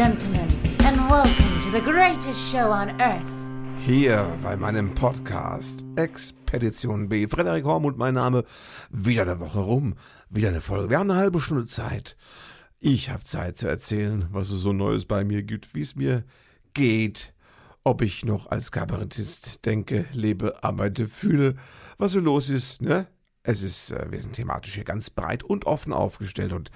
gentlemen, 0.00 0.48
and 0.86 0.96
welcome 1.10 1.60
to 1.60 1.70
the 1.70 1.80
greatest 1.82 2.50
show 2.50 2.70
on 2.70 2.88
earth. 3.02 3.20
Hier 3.84 4.26
bei 4.42 4.56
meinem 4.56 4.94
Podcast 4.94 5.84
Expedition 5.96 7.06
B. 7.06 7.26
Frederik 7.26 7.66
Hormuth, 7.66 7.98
mein 7.98 8.14
Name. 8.14 8.44
Wieder 8.88 9.24
eine 9.24 9.38
Woche 9.40 9.58
rum, 9.58 9.96
wieder 10.30 10.48
eine 10.48 10.62
Folge. 10.62 10.88
Wir 10.88 10.98
haben 10.98 11.10
eine 11.10 11.20
halbe 11.20 11.38
Stunde 11.38 11.66
Zeit. 11.66 12.16
Ich 12.78 13.10
habe 13.10 13.24
Zeit 13.24 13.58
zu 13.58 13.68
erzählen, 13.68 14.26
was 14.30 14.50
es 14.50 14.62
so 14.62 14.72
Neues 14.72 15.04
bei 15.04 15.22
mir 15.22 15.42
gibt, 15.42 15.74
wie 15.74 15.82
es 15.82 15.96
mir 15.96 16.24
geht, 16.72 17.34
ob 17.84 18.00
ich 18.00 18.24
noch 18.24 18.50
als 18.50 18.72
Kabarettist 18.72 19.66
denke, 19.66 20.06
lebe, 20.14 20.64
arbeite, 20.64 21.08
fühle, 21.08 21.56
was 21.98 22.12
so 22.12 22.20
los 22.20 22.48
ist, 22.48 22.80
ne? 22.80 23.06
Es 23.42 23.62
ist, 23.62 23.90
äh, 23.90 24.06
wir 24.10 24.22
sind 24.22 24.32
thematisch 24.32 24.76
hier 24.76 24.84
ganz 24.84 25.10
breit 25.10 25.42
und 25.42 25.66
offen 25.66 25.92
aufgestellt 25.92 26.54
und 26.54 26.70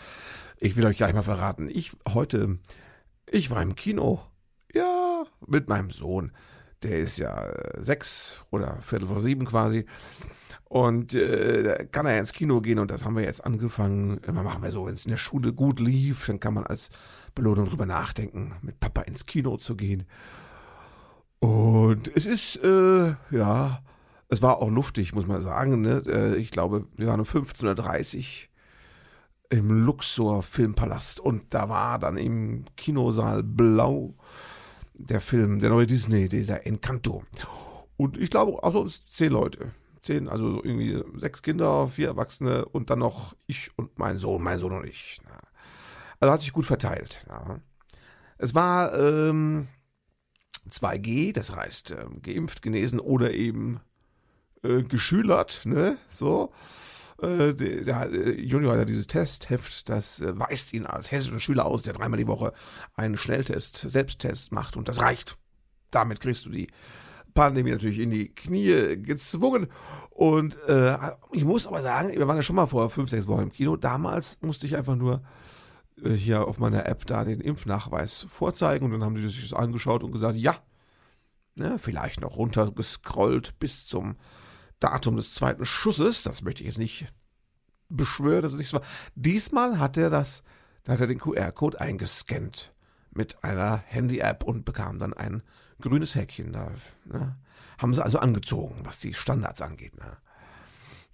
ich 0.58 0.76
will 0.76 0.84
euch 0.84 0.98
gleich 0.98 1.14
mal 1.14 1.22
verraten, 1.22 1.70
ich 1.72 1.92
heute, 2.12 2.58
ich 3.30 3.50
war 3.50 3.62
im 3.62 3.74
Kino. 3.74 4.20
Ja, 4.72 5.24
mit 5.46 5.68
meinem 5.68 5.90
Sohn. 5.90 6.32
Der 6.82 6.98
ist 6.98 7.18
ja 7.18 7.46
äh, 7.46 7.82
sechs 7.82 8.44
oder 8.50 8.80
Viertel 8.82 9.08
vor 9.08 9.20
sieben 9.20 9.46
quasi. 9.46 9.86
Und 10.64 11.14
äh, 11.14 11.62
da 11.62 11.84
kann 11.84 12.06
er 12.06 12.18
ins 12.18 12.32
Kino 12.32 12.60
gehen 12.60 12.78
und 12.78 12.90
das 12.90 13.04
haben 13.04 13.16
wir 13.16 13.22
jetzt 13.22 13.44
angefangen. 13.44 14.18
Immer 14.26 14.42
machen 14.42 14.62
wir 14.62 14.72
so, 14.72 14.86
wenn 14.86 14.94
es 14.94 15.06
in 15.06 15.10
der 15.10 15.18
Schule 15.18 15.52
gut 15.52 15.78
lief, 15.78 16.26
dann 16.26 16.40
kann 16.40 16.54
man 16.54 16.64
als 16.64 16.90
Belohnung 17.34 17.66
drüber 17.66 17.86
nachdenken, 17.86 18.54
mit 18.62 18.80
Papa 18.80 19.02
ins 19.02 19.26
Kino 19.26 19.56
zu 19.56 19.76
gehen. 19.76 20.04
Und 21.38 22.10
es 22.16 22.26
ist, 22.26 22.56
äh, 22.64 23.14
ja, 23.30 23.82
es 24.28 24.42
war 24.42 24.58
auch 24.58 24.70
luftig, 24.70 25.14
muss 25.14 25.26
man 25.26 25.40
sagen. 25.42 25.80
Ne? 25.80 26.02
Äh, 26.06 26.36
ich 26.36 26.50
glaube, 26.50 26.86
wir 26.96 27.06
waren 27.06 27.20
um 27.20 27.26
15.30 27.26 28.16
Uhr 28.16 28.24
im 29.50 29.70
Luxor 29.70 30.42
Filmpalast 30.42 31.20
und 31.20 31.54
da 31.54 31.68
war 31.68 31.98
dann 31.98 32.16
im 32.16 32.64
Kinosaal 32.76 33.42
blau 33.42 34.14
der 34.94 35.20
Film, 35.20 35.60
der 35.60 35.70
neue 35.70 35.86
Disney, 35.86 36.28
dieser 36.28 36.66
Encanto. 36.66 37.24
Und 37.96 38.16
ich 38.16 38.30
glaube, 38.30 38.62
auch 38.62 38.72
sonst 38.72 39.12
zehn 39.12 39.32
Leute. 39.32 39.72
Zehn, 40.00 40.28
also 40.28 40.62
irgendwie 40.62 41.02
sechs 41.18 41.42
Kinder, 41.42 41.88
vier 41.88 42.08
Erwachsene 42.08 42.64
und 42.66 42.90
dann 42.90 42.98
noch 42.98 43.34
ich 43.46 43.70
und 43.76 43.98
mein 43.98 44.18
Sohn, 44.18 44.42
mein 44.42 44.58
Sohn 44.58 44.72
und 44.72 44.86
ich. 44.86 45.20
Also 46.20 46.32
hat 46.32 46.40
sich 46.40 46.52
gut 46.52 46.66
verteilt. 46.66 47.24
Es 48.38 48.54
war 48.54 48.98
ähm, 48.98 49.68
2G, 50.70 51.32
das 51.32 51.54
heißt 51.54 51.92
äh, 51.92 52.06
geimpft, 52.22 52.62
genesen 52.62 53.00
oder 53.00 53.32
eben 53.32 53.80
äh, 54.62 54.82
geschülert, 54.82 55.62
ne? 55.64 55.98
So. 56.08 56.52
Äh, 57.24 57.54
der, 57.54 57.84
der, 57.84 58.12
äh, 58.12 58.40
Junior 58.40 58.72
hat 58.72 58.78
ja 58.80 58.84
dieses 58.84 59.06
Testheft, 59.06 59.88
das 59.88 60.20
äh, 60.20 60.38
weist 60.38 60.72
ihn 60.72 60.86
als 60.86 61.10
hessischen 61.10 61.40
Schüler 61.40 61.66
aus, 61.66 61.82
der 61.82 61.94
dreimal 61.94 62.18
die 62.18 62.26
Woche 62.26 62.52
einen 62.94 63.16
Schnelltest, 63.16 63.76
Selbsttest 63.76 64.52
macht 64.52 64.76
und 64.76 64.88
das 64.88 65.00
reicht. 65.00 65.36
Damit 65.90 66.20
kriegst 66.20 66.46
du 66.46 66.50
die 66.50 66.68
Pandemie 67.34 67.72
natürlich 67.72 67.98
in 67.98 68.10
die 68.10 68.28
Knie 68.28 68.96
gezwungen. 68.96 69.68
Und 70.10 70.56
äh, 70.68 70.96
ich 71.32 71.44
muss 71.44 71.66
aber 71.66 71.82
sagen, 71.82 72.10
wir 72.10 72.28
waren 72.28 72.36
ja 72.36 72.42
schon 72.42 72.56
mal 72.56 72.66
vor 72.66 72.88
fünf, 72.90 73.10
sechs 73.10 73.26
Wochen 73.26 73.42
im 73.42 73.52
Kino. 73.52 73.76
Damals 73.76 74.38
musste 74.40 74.66
ich 74.66 74.76
einfach 74.76 74.94
nur 74.94 75.22
äh, 76.02 76.10
hier 76.10 76.46
auf 76.46 76.58
meiner 76.58 76.86
App 76.86 77.06
da 77.06 77.24
den 77.24 77.40
Impfnachweis 77.40 78.26
vorzeigen 78.28 78.84
und 78.84 78.92
dann 78.92 79.04
haben 79.04 79.16
sie 79.16 79.28
sich 79.28 79.50
das 79.50 79.58
angeschaut 79.58 80.04
und 80.04 80.12
gesagt, 80.12 80.36
ja, 80.36 80.56
ne, 81.56 81.78
vielleicht 81.78 82.20
noch 82.20 82.36
runtergescrollt 82.36 83.58
bis 83.58 83.86
zum 83.86 84.16
Datum 84.80 85.16
des 85.16 85.34
zweiten 85.34 85.64
Schusses. 85.64 86.22
Das 86.22 86.42
möchte 86.42 86.62
ich 86.62 86.68
jetzt 86.68 86.78
nicht 86.78 87.06
beschwören, 87.88 88.42
dass 88.42 88.52
es 88.52 88.58
nicht 88.58 88.68
so 88.68 88.78
war. 88.78 88.86
Diesmal 89.14 89.78
hat 89.78 89.96
er 89.96 90.10
das, 90.10 90.42
da 90.84 90.92
hat 90.92 91.00
er 91.00 91.06
den 91.06 91.18
QR-Code 91.18 91.80
eingescannt 91.80 92.72
mit 93.10 93.42
einer 93.44 93.76
Handy-App 93.76 94.44
und 94.44 94.64
bekam 94.64 94.98
dann 94.98 95.14
ein 95.14 95.42
grünes 95.80 96.14
Häkchen. 96.14 96.52
Da 96.52 96.72
ne? 97.04 97.36
haben 97.78 97.94
sie 97.94 98.04
also 98.04 98.18
angezogen, 98.18 98.80
was 98.84 99.00
die 99.00 99.14
Standards 99.14 99.62
angeht. 99.62 99.96
Ne? 99.96 100.16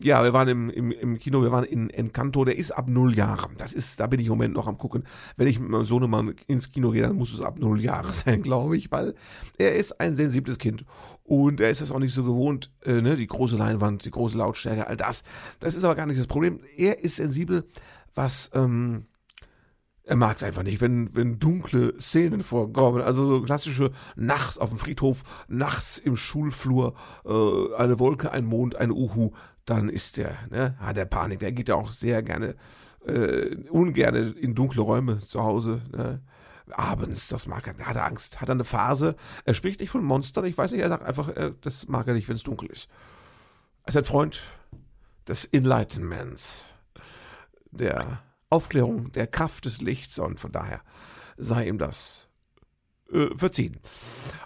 Ja, 0.03 0.25
wir 0.25 0.33
waren 0.33 0.49
im, 0.49 0.71
im, 0.71 0.91
im 0.93 1.19
Kino, 1.19 1.43
wir 1.43 1.53
waren 1.53 1.65
in 1.65 1.91
Encanto, 1.91 2.47
der 2.47 2.57
ist 2.57 2.71
ab 2.71 2.89
null 2.89 3.15
Jahre. 3.15 3.49
Das 3.59 3.75
ist, 3.75 4.01
da 4.01 4.07
bin 4.07 4.19
ich 4.19 4.27
im 4.27 4.33
Moment 4.33 4.55
noch 4.55 4.67
am 4.67 4.79
gucken. 4.79 5.05
Wenn 5.37 5.47
ich 5.47 5.61
mit 5.61 5.69
meinem 5.69 5.85
Sohnemann 5.85 6.35
ins 6.47 6.73
Kino 6.73 6.91
gehe, 6.91 7.03
dann 7.03 7.17
muss 7.17 7.35
es 7.35 7.43
ab 7.43 7.59
null 7.59 7.83
Jahre 7.83 8.11
sein, 8.13 8.43
glaube 8.43 8.79
ich, 8.79 8.91
weil 8.91 9.15
er 9.59 9.77
ist 9.77 10.01
ein 10.01 10.15
sensibles 10.15 10.59
Kind. 10.59 10.87
Und 11.23 11.61
er 11.61 11.69
ist 11.69 11.83
das 11.83 11.91
auch 11.91 11.99
nicht 11.99 12.15
so 12.15 12.25
gewohnt, 12.25 12.71
äh, 12.83 13.03
ne, 13.03 13.15
die 13.15 13.27
große 13.27 13.57
Leinwand, 13.57 14.05
die 14.07 14.11
große 14.11 14.39
Lautstärke, 14.39 14.87
all 14.87 14.97
das. 14.97 15.23
Das 15.61 15.75
ist 15.75 15.85
aber 15.85 15.95
gar 15.95 16.07
nicht 16.07 16.19
das 16.19 16.27
Problem. 16.27 16.61
Er 16.79 17.05
ist 17.05 17.17
sensibel, 17.17 17.69
was, 18.15 18.51
ähm, 18.55 19.05
er 20.05 20.17
mag 20.17 20.37
es 20.39 20.43
einfach 20.43 20.63
nicht, 20.63 20.81
wenn, 20.81 21.15
wenn 21.15 21.39
dunkle 21.39 21.95
Szenen 22.01 22.41
vorkommen. 22.41 23.03
Also 23.03 23.29
so 23.29 23.43
klassische 23.43 23.93
nachts 24.17 24.57
auf 24.57 24.71
dem 24.71 24.79
Friedhof, 24.79 25.23
nachts 25.47 25.99
im 25.99 26.17
Schulflur, 26.17 26.95
äh, 27.27 27.75
eine 27.77 27.99
Wolke, 27.99 28.33
ein 28.33 28.47
Mond, 28.47 28.77
ein 28.77 28.91
Uhu 28.91 29.33
dann 29.71 29.89
ist 29.89 30.17
der, 30.17 30.37
ne, 30.51 30.75
hat 30.81 30.99
er 30.99 31.05
Panik. 31.05 31.39
Der 31.39 31.53
geht 31.53 31.69
ja 31.69 31.77
auch 31.77 31.93
sehr 31.93 32.23
gerne, 32.23 32.57
äh, 33.07 33.55
ungerne 33.71 34.19
in 34.19 34.55
dunkle 34.55 34.83
Räume 34.83 35.19
zu 35.19 35.43
Hause. 35.43 35.81
Ne? 35.93 36.21
Abends, 36.73 37.29
das 37.29 37.47
mag 37.47 37.67
er, 37.67 37.87
hat 37.87 37.97
er 37.97 38.05
Angst, 38.05 38.41
hat 38.41 38.49
er 38.49 38.55
eine 38.55 38.65
Phase. 38.65 39.15
Er 39.45 39.55
spricht 39.55 39.81
nicht 39.81 39.91
von 39.91 40.05
Monstern, 40.05 40.45
ich 40.45 40.59
weiß 40.59 40.73
nicht, 40.73 40.83
er 40.83 40.89
sagt 40.89 41.05
einfach, 41.05 41.29
äh, 41.37 41.53
das 41.61 41.87
mag 41.87 42.09
er 42.09 42.15
nicht, 42.15 42.29
wenn 42.29 42.37
es 42.37 42.43
dunkel 42.43 42.69
ist. 42.69 42.89
Er 43.85 43.91
ist 43.91 43.97
ein 43.97 44.05
Freund 44.05 44.43
des 45.29 45.45
Enlightenments, 45.45 46.75
der 47.71 48.23
Aufklärung, 48.51 49.13
der 49.13 49.29
Kraft 49.29 49.67
des 49.67 49.81
Lichts 49.81 50.19
und 50.19 50.41
von 50.41 50.51
daher 50.51 50.81
sei 51.37 51.69
ihm 51.69 51.79
das 51.79 52.29
äh, 53.13 53.29
verziehen. 53.37 53.79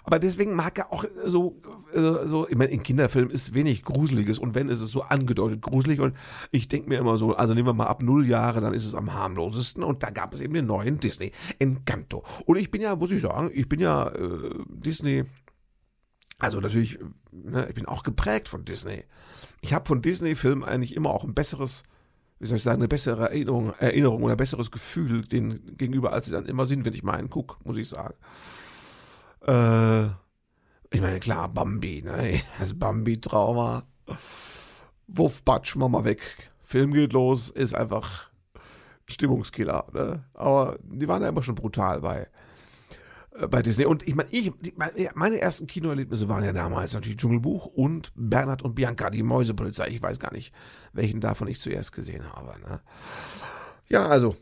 Aber 0.03 0.19
deswegen 0.19 0.53
mag 0.53 0.77
er 0.77 0.93
auch 0.93 1.05
so, 1.23 1.61
äh, 1.93 2.25
so 2.25 2.47
ich 2.47 2.55
meine, 2.55 2.71
in 2.71 2.83
Kinderfilmen 2.83 3.31
ist 3.31 3.53
wenig 3.53 3.83
Gruseliges 3.83 4.39
und 4.39 4.55
wenn, 4.55 4.69
ist 4.69 4.81
es 4.81 4.91
so 4.91 5.01
angedeutet 5.01 5.61
gruselig 5.61 5.99
und 5.99 6.15
ich 6.51 6.67
denke 6.67 6.89
mir 6.89 6.99
immer 6.99 7.17
so, 7.17 7.35
also 7.35 7.53
nehmen 7.53 7.67
wir 7.67 7.73
mal 7.73 7.87
ab 7.87 8.03
null 8.03 8.27
Jahre, 8.27 8.61
dann 8.61 8.73
ist 8.73 8.85
es 8.85 8.95
am 8.95 9.13
harmlosesten 9.13 9.83
und 9.83 10.03
da 10.03 10.09
gab 10.09 10.33
es 10.33 10.41
eben 10.41 10.53
den 10.53 10.67
neuen 10.67 10.99
Disney, 10.99 11.31
Encanto. 11.59 12.23
Und 12.45 12.57
ich 12.57 12.71
bin 12.71 12.81
ja, 12.81 12.95
muss 12.95 13.11
ich 13.11 13.21
sagen, 13.21 13.49
ich 13.53 13.67
bin 13.67 13.79
ja 13.79 14.09
äh, 14.09 14.49
Disney, 14.69 15.23
also 16.37 16.59
natürlich, 16.59 16.99
ne, 17.31 17.67
ich 17.67 17.75
bin 17.75 17.85
auch 17.85 18.03
geprägt 18.03 18.47
von 18.47 18.65
Disney. 18.65 19.03
Ich 19.61 19.73
habe 19.73 19.87
von 19.87 20.01
Disney-Filmen 20.01 20.63
eigentlich 20.63 20.95
immer 20.95 21.09
auch 21.09 21.23
ein 21.23 21.33
besseres 21.33 21.83
wie 22.39 22.47
soll 22.47 22.57
ich 22.57 22.63
sagen, 22.63 22.81
eine 22.81 22.87
bessere 22.87 23.29
Erinnerung, 23.29 23.73
Erinnerung 23.79 24.23
oder 24.23 24.35
besseres 24.35 24.71
Gefühl 24.71 25.23
denen 25.23 25.77
gegenüber, 25.77 26.11
als 26.11 26.25
sie 26.25 26.31
dann 26.31 26.45
immer 26.45 26.67
sind, 26.67 26.85
wenn 26.85 26.93
ich 26.93 27.03
mal 27.03 27.13
einen 27.13 27.29
gucke, 27.29 27.57
muss 27.63 27.77
ich 27.77 27.89
sagen. 27.89 28.15
Äh, 29.47 30.05
ich 30.95 31.01
meine, 31.01 31.19
klar, 31.19 31.49
Bambi, 31.49 32.01
ne? 32.01 32.41
Das 32.59 32.77
Bambi-Trauma. 32.77 33.83
Wuff, 35.07 35.43
Batsch, 35.43 35.75
Mama 35.75 36.03
weg. 36.03 36.21
Film 36.63 36.93
geht 36.93 37.13
los, 37.13 37.49
ist 37.49 37.73
einfach 37.73 38.29
Stimmungskiller, 39.07 39.85
ne? 39.93 40.25
Aber 40.33 40.77
die 40.83 41.07
waren 41.07 41.21
ja 41.21 41.29
immer 41.29 41.43
schon 41.43 41.55
brutal 41.55 42.01
bei, 42.01 42.27
bei 43.49 43.61
Disney. 43.61 43.85
Und 43.85 44.07
ich 44.07 44.15
meine, 44.15 44.29
ich, 44.31 44.51
meine 45.15 45.39
ersten 45.39 45.67
Kinoerlebnisse 45.67 46.29
waren 46.29 46.43
ja 46.43 46.53
damals 46.53 46.93
natürlich 46.93 47.17
Dschungelbuch 47.17 47.65
und 47.65 48.11
Bernhard 48.15 48.61
und 48.61 48.75
Bianca, 48.75 49.09
die 49.09 49.23
Mäusepolizei. 49.23 49.89
Ich 49.89 50.01
weiß 50.01 50.19
gar 50.19 50.33
nicht, 50.33 50.53
welchen 50.93 51.19
davon 51.19 51.47
ich 51.47 51.59
zuerst 51.59 51.91
gesehen 51.91 52.31
habe. 52.31 52.59
Ne? 52.61 52.81
Ja, 53.87 54.07
also, 54.07 54.35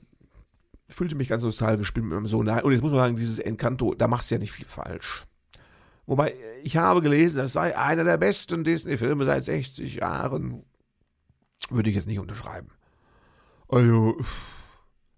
fühlte 0.89 1.15
mich 1.15 1.27
ganz 1.27 1.43
nostalgisch 1.43 1.93
mit 1.95 2.05
meinem 2.05 2.27
Sohn. 2.27 2.47
Und 2.47 2.71
jetzt 2.71 2.81
muss 2.81 2.91
man 2.91 3.01
sagen, 3.01 3.15
dieses 3.15 3.39
Encanto, 3.39 3.95
da 3.95 4.07
machst 4.07 4.29
du 4.29 4.35
ja 4.35 4.39
nicht 4.39 4.51
viel 4.51 4.67
falsch. 4.67 5.25
Wobei, 6.05 6.35
ich 6.63 6.77
habe 6.77 7.01
gelesen, 7.01 7.37
das 7.37 7.53
sei 7.53 7.77
einer 7.77 8.03
der 8.03 8.17
besten 8.17 8.63
Disney-Filme 8.63 9.25
seit 9.25 9.45
60 9.45 9.95
Jahren. 9.95 10.63
Würde 11.69 11.89
ich 11.89 11.95
jetzt 11.95 12.07
nicht 12.07 12.19
unterschreiben. 12.19 12.69
Also, 13.69 14.17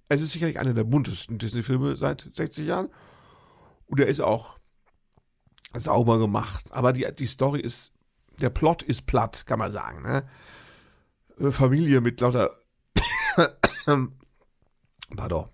es 0.08 0.22
ist 0.22 0.32
sicherlich 0.32 0.60
einer 0.60 0.74
der 0.74 0.84
buntesten 0.84 1.40
Disney-Filme 1.40 1.98
seit 1.98 2.30
60 2.32 2.68
Jahren. 2.68 2.90
Und 3.88 4.00
er 4.00 4.08
ist 4.08 4.22
auch 4.22 4.58
sauber 5.74 6.20
gemacht. 6.20 6.72
Aber 6.72 6.94
die, 6.94 7.08
die 7.18 7.26
Story 7.26 7.62
ist, 7.62 7.92
der 8.40 8.50
Plot 8.50 8.84
ist 8.84 9.06
platt, 9.06 9.46
kann 9.46 9.60
man 9.60 9.72
sagen. 9.72 10.02
Ne? 10.02 10.28
Äh, 11.40 11.52
Familie 11.52 12.02
mit 12.02 12.20
lauter. 12.22 12.58
Pardon. 15.16 15.50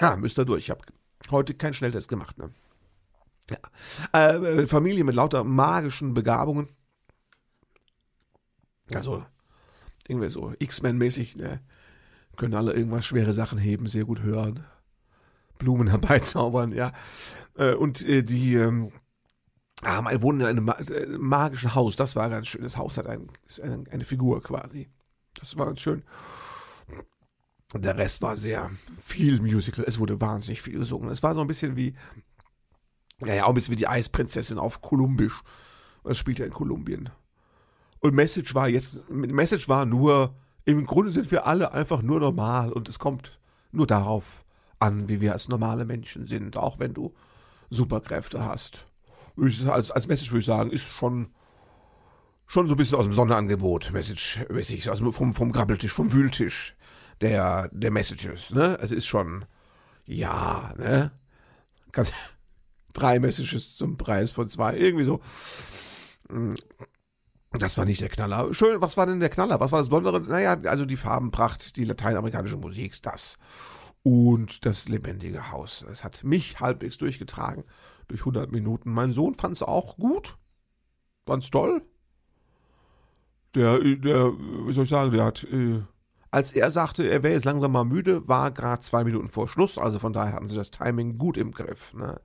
ja, 0.00 0.16
müsst 0.18 0.38
ihr 0.38 0.44
durch. 0.44 0.64
Ich 0.64 0.70
habe 0.70 0.84
heute 1.30 1.54
keinen 1.54 1.74
Schnelltest 1.74 2.08
gemacht. 2.08 2.38
Ne? 2.38 2.50
Ja. 3.50 3.58
Äh, 4.12 4.66
Familie 4.66 5.04
mit 5.04 5.14
lauter 5.14 5.44
magischen 5.44 6.14
Begabungen. 6.14 6.68
Also, 8.94 9.24
irgendwie 10.08 10.30
so 10.30 10.52
X-Men-mäßig, 10.58 11.36
ne? 11.36 11.60
Können 12.36 12.54
alle 12.54 12.72
irgendwas 12.72 13.04
schwere 13.04 13.32
Sachen 13.32 13.58
heben, 13.58 13.86
sehr 13.86 14.04
gut 14.04 14.22
hören. 14.22 14.64
Blumen 15.60 15.86
herbeizaubern, 15.90 16.72
ja. 16.72 16.90
Äh, 17.56 17.74
und 17.74 18.04
äh, 18.04 18.24
die 18.24 18.54
ähm, 18.54 18.90
ein 19.82 20.22
wohnen 20.22 20.40
in 20.40 20.46
einem 20.46 20.68
äh, 20.68 21.06
magischen 21.06 21.74
Haus. 21.74 21.96
Das 21.96 22.16
war 22.16 22.28
ganz 22.28 22.48
schön. 22.48 22.62
Das 22.62 22.76
Haus 22.76 22.98
hat 22.98 23.06
ein, 23.06 23.30
eine, 23.62 24.04
Figur 24.04 24.42
quasi. 24.42 24.88
Das 25.34 25.56
war 25.56 25.66
ganz 25.66 25.80
schön. 25.80 26.02
Der 27.74 27.96
Rest 27.96 28.20
war 28.20 28.36
sehr 28.36 28.68
viel 29.00 29.40
Musical. 29.40 29.84
Es 29.86 29.98
wurde 29.98 30.20
wahnsinnig 30.20 30.60
viel 30.60 30.78
gesungen. 30.78 31.08
Es 31.10 31.22
war 31.22 31.34
so 31.34 31.40
ein 31.40 31.46
bisschen 31.46 31.76
wie, 31.76 31.94
naja, 33.20 33.44
auch 33.44 33.50
ein 33.50 33.54
bisschen 33.54 33.72
wie 33.72 33.76
die 33.76 33.88
Eisprinzessin 33.88 34.58
auf 34.58 34.82
Kolumbisch. 34.82 35.42
Das 36.02 36.18
spielt 36.18 36.40
ja 36.40 36.46
in 36.46 36.52
Kolumbien. 36.52 37.10
Und 38.00 38.14
Message 38.14 38.54
war 38.54 38.68
jetzt, 38.68 39.08
Message 39.08 39.68
war 39.68 39.86
nur, 39.86 40.34
im 40.64 40.84
Grunde 40.86 41.10
sind 41.10 41.30
wir 41.30 41.46
alle 41.46 41.72
einfach 41.72 42.02
nur 42.02 42.18
normal 42.20 42.72
und 42.72 42.88
es 42.88 42.98
kommt 42.98 43.38
nur 43.72 43.86
darauf 43.86 44.44
an, 44.80 45.08
wie 45.08 45.20
wir 45.20 45.32
als 45.32 45.48
normale 45.48 45.84
Menschen 45.84 46.26
sind, 46.26 46.56
auch 46.56 46.78
wenn 46.78 46.94
du 46.94 47.14
Superkräfte 47.70 48.44
hast. 48.44 48.86
Als, 49.68 49.90
als 49.90 50.08
Message 50.08 50.32
würde 50.32 50.40
ich 50.40 50.46
sagen, 50.46 50.70
ist 50.70 50.92
schon, 50.92 51.30
schon 52.46 52.66
so 52.66 52.74
ein 52.74 52.76
bisschen 52.76 52.98
aus 52.98 53.04
dem 53.04 53.14
Sonderangebot, 53.14 53.92
Message-mäßig, 53.92 54.90
also 54.90 55.12
vom, 55.12 55.34
vom 55.34 55.52
Grabbeltisch, 55.52 55.92
vom 55.92 56.12
Wühltisch 56.12 56.74
der, 57.20 57.68
der 57.72 57.90
Messages, 57.90 58.52
ne? 58.54 58.78
Es 58.80 58.90
ist 58.90 59.06
schon, 59.06 59.44
ja, 60.06 60.74
ne? 60.76 61.12
Ganz, 61.92 62.12
drei 62.92 63.18
Messages 63.20 63.76
zum 63.76 63.96
Preis 63.96 64.30
von 64.30 64.48
zwei, 64.48 64.76
irgendwie 64.76 65.04
so. 65.04 65.20
Hm. 66.28 66.54
Das 67.52 67.76
war 67.76 67.84
nicht 67.84 68.00
der 68.00 68.08
Knaller. 68.08 68.54
Schön, 68.54 68.80
was 68.80 68.96
war 68.96 69.06
denn 69.06 69.18
der 69.18 69.28
Knaller? 69.28 69.58
Was 69.58 69.72
war 69.72 69.80
das 69.80 69.88
Besondere? 69.88 70.20
Naja, 70.20 70.56
also 70.66 70.84
die 70.84 70.96
Farbenpracht, 70.96 71.76
die 71.76 71.84
lateinamerikanische 71.84 72.56
Musik, 72.56 72.94
das. 73.02 73.38
Und 74.02 74.64
das 74.64 74.88
lebendige 74.88 75.50
Haus. 75.50 75.84
Es 75.90 76.04
hat 76.04 76.24
mich 76.24 76.60
halbwegs 76.60 76.98
durchgetragen 76.98 77.64
durch 78.08 78.22
100 78.22 78.50
Minuten. 78.50 78.92
Mein 78.92 79.12
Sohn 79.12 79.34
fand 79.34 79.56
es 79.56 79.62
auch 79.62 79.96
gut. 79.96 80.38
Fand's 81.26 81.50
toll. 81.50 81.82
Der, 83.54 83.78
der, 83.78 84.32
wie 84.32 84.72
soll 84.72 84.84
ich 84.84 84.90
sagen, 84.90 85.10
der 85.10 85.24
hat, 85.24 85.44
äh, 85.44 85.82
als 86.30 86.52
er 86.52 86.70
sagte, 86.70 87.08
er 87.08 87.22
wäre 87.22 87.34
jetzt 87.34 87.44
langsam 87.44 87.72
mal 87.72 87.84
müde, 87.84 88.26
war 88.28 88.50
gerade 88.52 88.80
zwei 88.80 89.04
Minuten 89.04 89.28
vor 89.28 89.48
Schluss. 89.48 89.76
Also 89.76 89.98
von 89.98 90.12
daher 90.12 90.34
hatten 90.34 90.48
sie 90.48 90.56
das 90.56 90.70
Timing 90.70 91.18
gut 91.18 91.36
im 91.36 91.52
Griff. 91.52 91.92
Ne? 91.94 92.20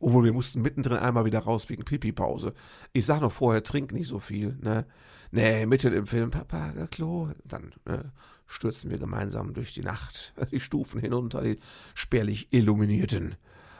Obwohl 0.00 0.24
wir 0.24 0.32
mussten 0.32 0.62
mittendrin 0.62 0.98
einmal 0.98 1.24
wieder 1.24 1.40
raus 1.40 1.68
wegen 1.68 1.84
Pipi-Pause. 1.84 2.54
Ich 2.92 3.06
sag 3.06 3.20
noch 3.20 3.32
vorher, 3.32 3.62
trink 3.62 3.92
nicht 3.92 4.08
so 4.08 4.18
viel, 4.18 4.56
ne? 4.60 4.86
Nee, 5.30 5.66
mitten 5.66 5.92
im 5.92 6.06
Film, 6.06 6.30
Papa, 6.30 6.72
Klo. 6.92 7.30
Dann 7.44 7.72
ne, 7.86 8.12
stürzen 8.46 8.90
wir 8.90 8.98
gemeinsam 8.98 9.52
durch 9.52 9.74
die 9.74 9.82
Nacht, 9.82 10.32
die 10.52 10.60
Stufen 10.60 11.00
hinunter, 11.00 11.42
die 11.42 11.58
spärlich 11.94 12.52
illuminierten. 12.52 13.34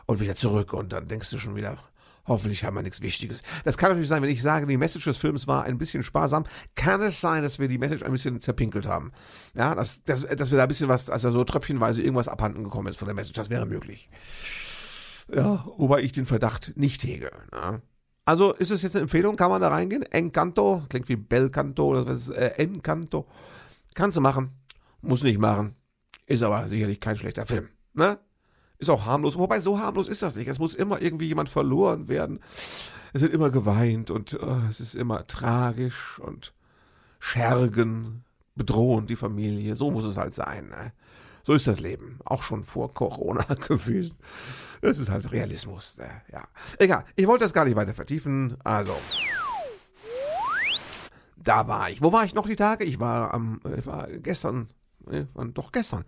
Und 0.07 0.21
wieder 0.21 0.35
zurück. 0.35 0.73
Und 0.73 0.93
dann 0.93 1.07
denkst 1.07 1.31
du 1.31 1.39
schon 1.39 1.55
wieder, 1.55 1.79
hoffentlich 2.27 2.65
haben 2.65 2.75
wir 2.75 2.83
nichts 2.83 3.01
Wichtiges. 3.01 3.43
Das 3.65 3.79
kann 3.79 3.91
natürlich 3.91 4.09
sein, 4.09 4.23
wenn 4.23 4.31
ich 4.31 4.43
sage, 4.43 4.67
die 4.67 4.77
Message 4.77 5.05
des 5.05 5.17
Films 5.17 5.47
war 5.47 5.65
ein 5.65 5.79
bisschen 5.79 6.03
sparsam, 6.03 6.45
kann 6.75 7.01
es 7.03 7.21
sein, 7.21 7.43
dass 7.43 7.59
wir 7.59 7.69
die 7.69 7.79
Message 7.79 8.03
ein 8.03 8.13
bisschen 8.13 8.41
zerpinkelt 8.41 8.87
haben. 8.87 9.13
Ja, 9.55 9.75
dass, 9.75 10.03
dass, 10.05 10.27
dass 10.27 10.51
wir 10.51 10.59
da 10.59 10.65
ein 10.65 10.69
bisschen 10.69 10.89
was, 10.89 11.09
also 11.09 11.31
so 11.31 11.45
tröpfchenweise 11.45 12.03
irgendwas 12.03 12.29
abhanden 12.29 12.65
gekommen 12.65 12.89
ist 12.89 12.99
von 12.99 13.07
der 13.07 13.15
Message. 13.15 13.37
Das 13.37 13.49
wäre 13.51 13.67
möglich. 13.67 14.09
Ja, 15.33 15.65
wobei 15.77 16.03
ich 16.03 16.13
den 16.13 16.27
Verdacht 16.27 16.73
nicht 16.77 17.03
hege. 17.05 17.31
Ne? 17.53 17.83
Also 18.25 18.53
ist 18.55 18.71
es 18.71 18.83
jetzt 18.83 18.97
eine 18.97 19.03
Empfehlung? 19.03 19.37
Kann 19.37 19.51
man 19.51 19.61
da 19.61 19.69
reingehen? 19.69 20.03
Encanto, 20.03 20.83
klingt 20.89 21.09
wie 21.09 21.17
Belcanto 21.17 21.87
oder 21.87 22.07
was 22.07 22.29
ist 22.29 22.31
äh, 22.31 22.55
Encanto. 22.57 23.27
Kannst 23.95 24.17
du 24.17 24.21
machen. 24.21 24.51
Muss 25.03 25.23
nicht 25.23 25.39
machen. 25.39 25.77
Ist 26.27 26.43
aber 26.43 26.69
sicherlich 26.69 27.01
kein 27.01 27.17
schlechter 27.17 27.47
Film. 27.47 27.69
Ne? 27.93 28.19
Ist 28.79 28.91
auch 28.91 29.05
harmlos. 29.05 29.39
Wobei, 29.39 29.61
so 29.61 29.79
harmlos 29.79 30.09
ist 30.09 30.23
das 30.23 30.37
nicht. 30.37 30.49
Es 30.49 30.59
muss 30.59 30.75
immer 30.75 31.03
irgendwie 31.03 31.27
jemand 31.27 31.49
verloren 31.49 32.09
werden. 32.09 32.41
Es 33.13 33.23
wird 33.23 33.33
immer 33.33 33.51
geweint 33.51 34.11
und 34.11 34.39
oh, 34.43 34.59
es 34.69 34.81
ist 34.81 34.95
immer 34.95 35.27
tragisch 35.27 36.19
und 36.19 36.53
schergen, 37.21 38.25
bedrohen 38.55 39.07
die 39.07 39.17
Familie. 39.17 39.77
So 39.77 39.91
muss 39.91 40.05
es 40.05 40.17
halt 40.17 40.35
sein. 40.35 40.69
Ne? 40.69 40.93
So 41.45 41.53
ist 41.53 41.67
das 41.67 41.81
Leben. 41.81 42.19
Auch 42.25 42.43
schon 42.43 42.65
vor 42.65 42.93
Corona 42.95 43.45
gewesen. 43.69 44.17
Es 44.81 44.99
ist 44.99 45.11
halt 45.11 45.31
Realismus. 45.31 45.99
Äh, 45.99 46.09
ja. 46.33 46.49
Egal, 46.79 47.05
ich 47.17 47.27
wollte 47.27 47.45
das 47.45 47.53
gar 47.53 47.65
nicht 47.65 47.77
weiter 47.77 47.95
vertiefen. 47.95 48.57
Also. 48.65 48.95
Da 51.37 51.69
war 51.69 51.91
ich. 51.91 52.03
Wo 52.03 52.13
war 52.13 52.25
ich 52.25 52.35
noch 52.35 52.47
die 52.47 52.57
Tage? 52.57 52.85
Ich 52.85 52.99
war 52.99 53.35
am, 53.35 53.61
ich 53.77 53.87
war 53.87 54.09
gestern, 54.09 54.71
äh, 55.11 55.25
doch 55.53 55.71
gestern, 55.71 56.05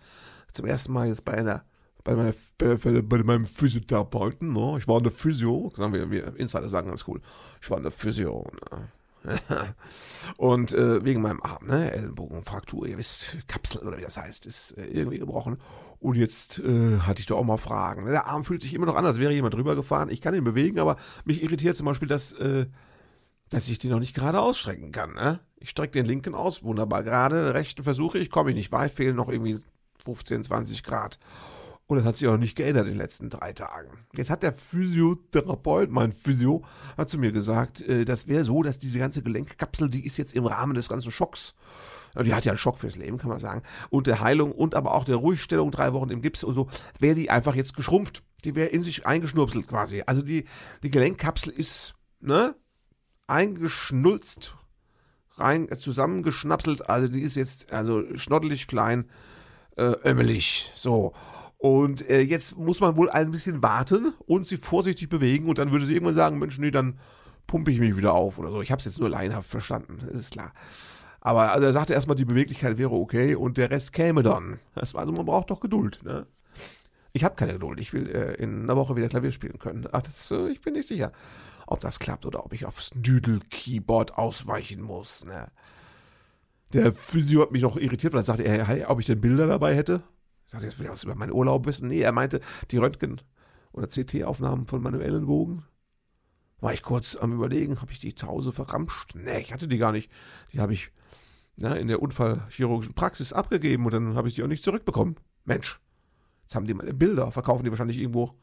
zum 0.52 0.66
ersten 0.66 0.92
Mal 0.92 1.08
jetzt 1.08 1.24
bei 1.24 1.34
einer 1.34 1.64
bei, 2.06 2.14
meiner, 2.14 2.34
bei, 2.56 3.02
bei, 3.02 3.24
meinem 3.24 3.46
Physiotherapeuten, 3.46 4.52
ne? 4.52 4.76
Ich 4.78 4.86
war 4.86 4.98
in 4.98 5.02
der 5.02 5.12
Physio, 5.12 5.72
sagen 5.74 5.92
wir, 5.92 6.08
wir 6.08 6.36
Insider 6.36 6.68
sagen 6.68 6.88
ganz 6.88 7.06
cool. 7.08 7.20
Ich 7.60 7.68
war 7.68 7.78
in 7.78 7.82
der 7.82 7.90
Physio. 7.90 8.46
Ne? 8.70 8.88
und 10.36 10.72
äh, 10.72 11.04
wegen 11.04 11.22
meinem 11.22 11.42
Arm, 11.42 11.66
ne, 11.66 11.92
Ellenbogenfraktur, 11.92 12.86
ihr 12.86 12.98
wisst, 12.98 13.38
Kapsel 13.48 13.86
oder 13.86 13.98
wie 13.98 14.02
das 14.02 14.16
heißt, 14.16 14.46
ist 14.46 14.72
äh, 14.72 14.86
irgendwie 14.86 15.18
gebrochen. 15.18 15.58
Und 15.98 16.16
jetzt 16.16 16.58
äh, 16.58 17.00
hatte 17.00 17.20
ich 17.20 17.26
da 17.26 17.34
auch 17.34 17.44
mal 17.44 17.58
Fragen. 17.58 18.04
Ne? 18.04 18.10
Der 18.10 18.26
Arm 18.26 18.44
fühlt 18.44 18.62
sich 18.62 18.74
immer 18.74 18.86
noch 18.86 18.96
an, 18.96 19.06
als 19.06 19.18
wäre 19.18 19.32
jemand 19.32 19.54
drüber 19.54 19.74
gefahren. 19.74 20.08
Ich 20.10 20.20
kann 20.20 20.34
ihn 20.34 20.44
bewegen, 20.44 20.78
aber 20.78 20.96
mich 21.24 21.42
irritiert 21.42 21.76
zum 21.76 21.86
Beispiel, 21.86 22.08
dass, 22.08 22.32
äh, 22.32 22.66
dass 23.50 23.68
ich 23.68 23.78
den 23.78 23.90
noch 23.90 24.00
nicht 24.00 24.14
gerade 24.14 24.40
ausstrecken 24.40 24.92
kann. 24.92 25.14
Ne? 25.14 25.40
Ich 25.58 25.70
strecke 25.70 25.92
den 25.92 26.06
linken 26.06 26.34
aus, 26.34 26.62
wunderbar 26.62 27.02
gerade, 27.02 27.54
rechten 27.54 27.82
versuche 27.82 28.18
ich, 28.18 28.30
komme 28.30 28.50
ich 28.50 28.56
nicht 28.56 28.72
weit, 28.72 28.92
fehlen 28.92 29.16
noch 29.16 29.28
irgendwie 29.28 29.58
15, 30.04 30.44
20 30.44 30.82
Grad. 30.82 31.18
Und 31.88 31.98
das 31.98 32.06
hat 32.06 32.16
sich 32.16 32.26
auch 32.26 32.36
nicht 32.36 32.56
geändert 32.56 32.86
in 32.86 32.94
den 32.94 32.98
letzten 32.98 33.30
drei 33.30 33.52
Tagen. 33.52 34.06
Jetzt 34.16 34.30
hat 34.30 34.42
der 34.42 34.52
Physiotherapeut, 34.52 35.90
mein 35.90 36.10
Physio, 36.10 36.64
hat 36.96 37.08
zu 37.08 37.18
mir 37.18 37.30
gesagt, 37.30 37.80
äh, 37.82 38.04
das 38.04 38.26
wäre 38.26 38.42
so, 38.42 38.62
dass 38.62 38.78
diese 38.78 38.98
ganze 38.98 39.22
Gelenkkapsel, 39.22 39.88
die 39.88 40.04
ist 40.04 40.16
jetzt 40.16 40.34
im 40.34 40.46
Rahmen 40.46 40.74
des 40.74 40.88
ganzen 40.88 41.12
Schocks. 41.12 41.54
Die 42.24 42.34
hat 42.34 42.46
ja 42.46 42.52
einen 42.52 42.58
Schock 42.58 42.78
fürs 42.78 42.96
Leben, 42.96 43.18
kann 43.18 43.28
man 43.28 43.40
sagen. 43.40 43.62
Und 43.90 44.06
der 44.06 44.20
Heilung 44.20 44.52
und 44.52 44.74
aber 44.74 44.94
auch 44.94 45.04
der 45.04 45.16
Ruhigstellung, 45.16 45.70
drei 45.70 45.92
Wochen 45.92 46.08
im 46.08 46.22
Gips 46.22 46.44
und 46.44 46.54
so, 46.54 46.68
wäre 46.98 47.14
die 47.14 47.30
einfach 47.30 47.54
jetzt 47.54 47.76
geschrumpft. 47.76 48.22
Die 48.44 48.54
wäre 48.54 48.68
in 48.68 48.80
sich 48.80 49.06
eingeschnurpselt 49.06 49.66
quasi. 49.66 50.02
Also 50.06 50.22
die, 50.22 50.46
die 50.82 50.90
Gelenkkapsel 50.90 51.52
ist, 51.52 51.94
ne, 52.20 52.54
eingeschnulzt, 53.26 54.56
rein, 55.36 55.68
zusammengeschnapselt. 55.76 56.88
Also 56.88 57.08
die 57.08 57.20
ist 57.20 57.36
jetzt, 57.36 57.72
also 57.72 58.02
schnoddelig 58.16 58.66
klein, 58.66 59.10
äh, 59.76 59.92
ömmelig, 60.04 60.72
so. 60.74 61.12
Und 61.58 62.08
äh, 62.10 62.20
jetzt 62.20 62.56
muss 62.58 62.80
man 62.80 62.96
wohl 62.96 63.10
ein 63.10 63.30
bisschen 63.30 63.62
warten 63.62 64.12
und 64.26 64.46
sie 64.46 64.58
vorsichtig 64.58 65.08
bewegen 65.08 65.48
und 65.48 65.58
dann 65.58 65.72
würde 65.72 65.86
sie 65.86 65.94
irgendwann 65.94 66.14
sagen, 66.14 66.38
Mensch, 66.38 66.58
nee, 66.58 66.70
dann 66.70 66.98
pumpe 67.46 67.70
ich 67.70 67.80
mich 67.80 67.96
wieder 67.96 68.12
auf 68.12 68.38
oder 68.38 68.50
so. 68.50 68.60
Ich 68.60 68.70
habe 68.70 68.78
es 68.78 68.84
jetzt 68.84 69.00
nur 69.00 69.08
laienhaft 69.08 69.48
verstanden, 69.48 69.98
das 70.06 70.14
ist 70.14 70.32
klar. 70.32 70.52
Aber 71.20 71.52
also 71.52 71.66
er 71.66 71.72
sagte 71.72 71.92
erstmal, 71.92 72.16
die 72.16 72.24
Beweglichkeit 72.24 72.78
wäre 72.78 72.92
okay 72.92 73.34
und 73.34 73.56
der 73.56 73.70
Rest 73.70 73.92
käme 73.92 74.22
dann. 74.22 74.60
Das 74.74 74.94
war 74.94 75.00
also, 75.00 75.12
man 75.12 75.26
braucht 75.26 75.50
doch 75.50 75.60
Geduld. 75.60 76.00
Ne? 76.04 76.26
Ich 77.12 77.24
habe 77.24 77.34
keine 77.34 77.54
Geduld. 77.54 77.80
Ich 77.80 77.92
will 77.92 78.08
äh, 78.08 78.34
in 78.34 78.62
einer 78.62 78.76
Woche 78.76 78.94
wieder 78.94 79.08
Klavier 79.08 79.32
spielen 79.32 79.58
können. 79.58 79.88
Ach, 79.90 80.02
das, 80.02 80.30
äh, 80.30 80.48
ich 80.50 80.60
bin 80.60 80.74
nicht 80.74 80.86
sicher, 80.86 81.10
ob 81.66 81.80
das 81.80 81.98
klappt 81.98 82.26
oder 82.26 82.44
ob 82.44 82.52
ich 82.52 82.66
aufs 82.66 82.90
Düdel-Keyboard 82.94 84.18
ausweichen 84.18 84.82
muss. 84.82 85.24
Ne? 85.24 85.48
Der 86.72 86.92
Physio 86.92 87.42
hat 87.42 87.52
mich 87.52 87.62
noch 87.62 87.76
irritiert, 87.76 88.12
weil 88.12 88.20
er 88.20 88.24
sagte, 88.24 88.44
hey, 88.44 88.84
ob 88.84 89.00
ich 89.00 89.06
denn 89.06 89.20
Bilder 89.20 89.46
dabei 89.46 89.74
hätte. 89.74 90.02
Ich 90.46 90.52
dachte, 90.52 90.64
jetzt 90.64 90.78
will 90.78 90.86
er 90.86 90.92
was 90.92 91.04
über 91.04 91.14
meinen 91.14 91.32
Urlaub 91.32 91.66
wissen. 91.66 91.88
Nee, 91.88 92.00
er 92.00 92.12
meinte, 92.12 92.40
die 92.70 92.78
Röntgen- 92.78 93.20
oder 93.72 93.88
CT-Aufnahmen 93.88 94.66
von 94.66 94.82
meinem 94.82 95.00
Ellenbogen. 95.00 95.64
War 96.60 96.72
ich 96.72 96.82
kurz 96.82 97.16
am 97.16 97.32
Überlegen, 97.32 97.80
habe 97.82 97.92
ich 97.92 97.98
die 97.98 98.14
zu 98.14 98.26
Hause 98.26 98.52
verramscht? 98.52 99.14
Nee, 99.14 99.40
ich 99.40 99.52
hatte 99.52 99.68
die 99.68 99.76
gar 99.76 99.92
nicht. 99.92 100.10
Die 100.52 100.60
habe 100.60 100.72
ich 100.72 100.90
na, 101.56 101.74
in 101.74 101.88
der 101.88 102.00
unfallchirurgischen 102.00 102.94
Praxis 102.94 103.32
abgegeben 103.32 103.84
und 103.84 103.92
dann 103.92 104.14
habe 104.14 104.28
ich 104.28 104.34
die 104.34 104.42
auch 104.42 104.48
nicht 104.48 104.62
zurückbekommen. 104.62 105.16
Mensch, 105.44 105.80
jetzt 106.42 106.54
haben 106.54 106.66
die 106.66 106.74
meine 106.74 106.94
Bilder, 106.94 107.30
verkaufen 107.30 107.64
die 107.64 107.70
wahrscheinlich 107.70 107.98
irgendwo 107.98 108.38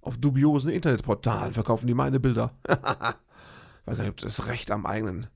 auf 0.00 0.18
dubiosen 0.18 0.70
Internetportalen, 0.70 1.54
verkaufen 1.54 1.86
die 1.86 1.94
meine 1.94 2.20
Bilder. 2.20 2.58
Weiß 3.84 3.98
nicht, 3.98 4.08
ob 4.08 4.16
du 4.16 4.24
das 4.24 4.46
Recht 4.46 4.70
am 4.70 4.86
eigenen, 4.86 5.26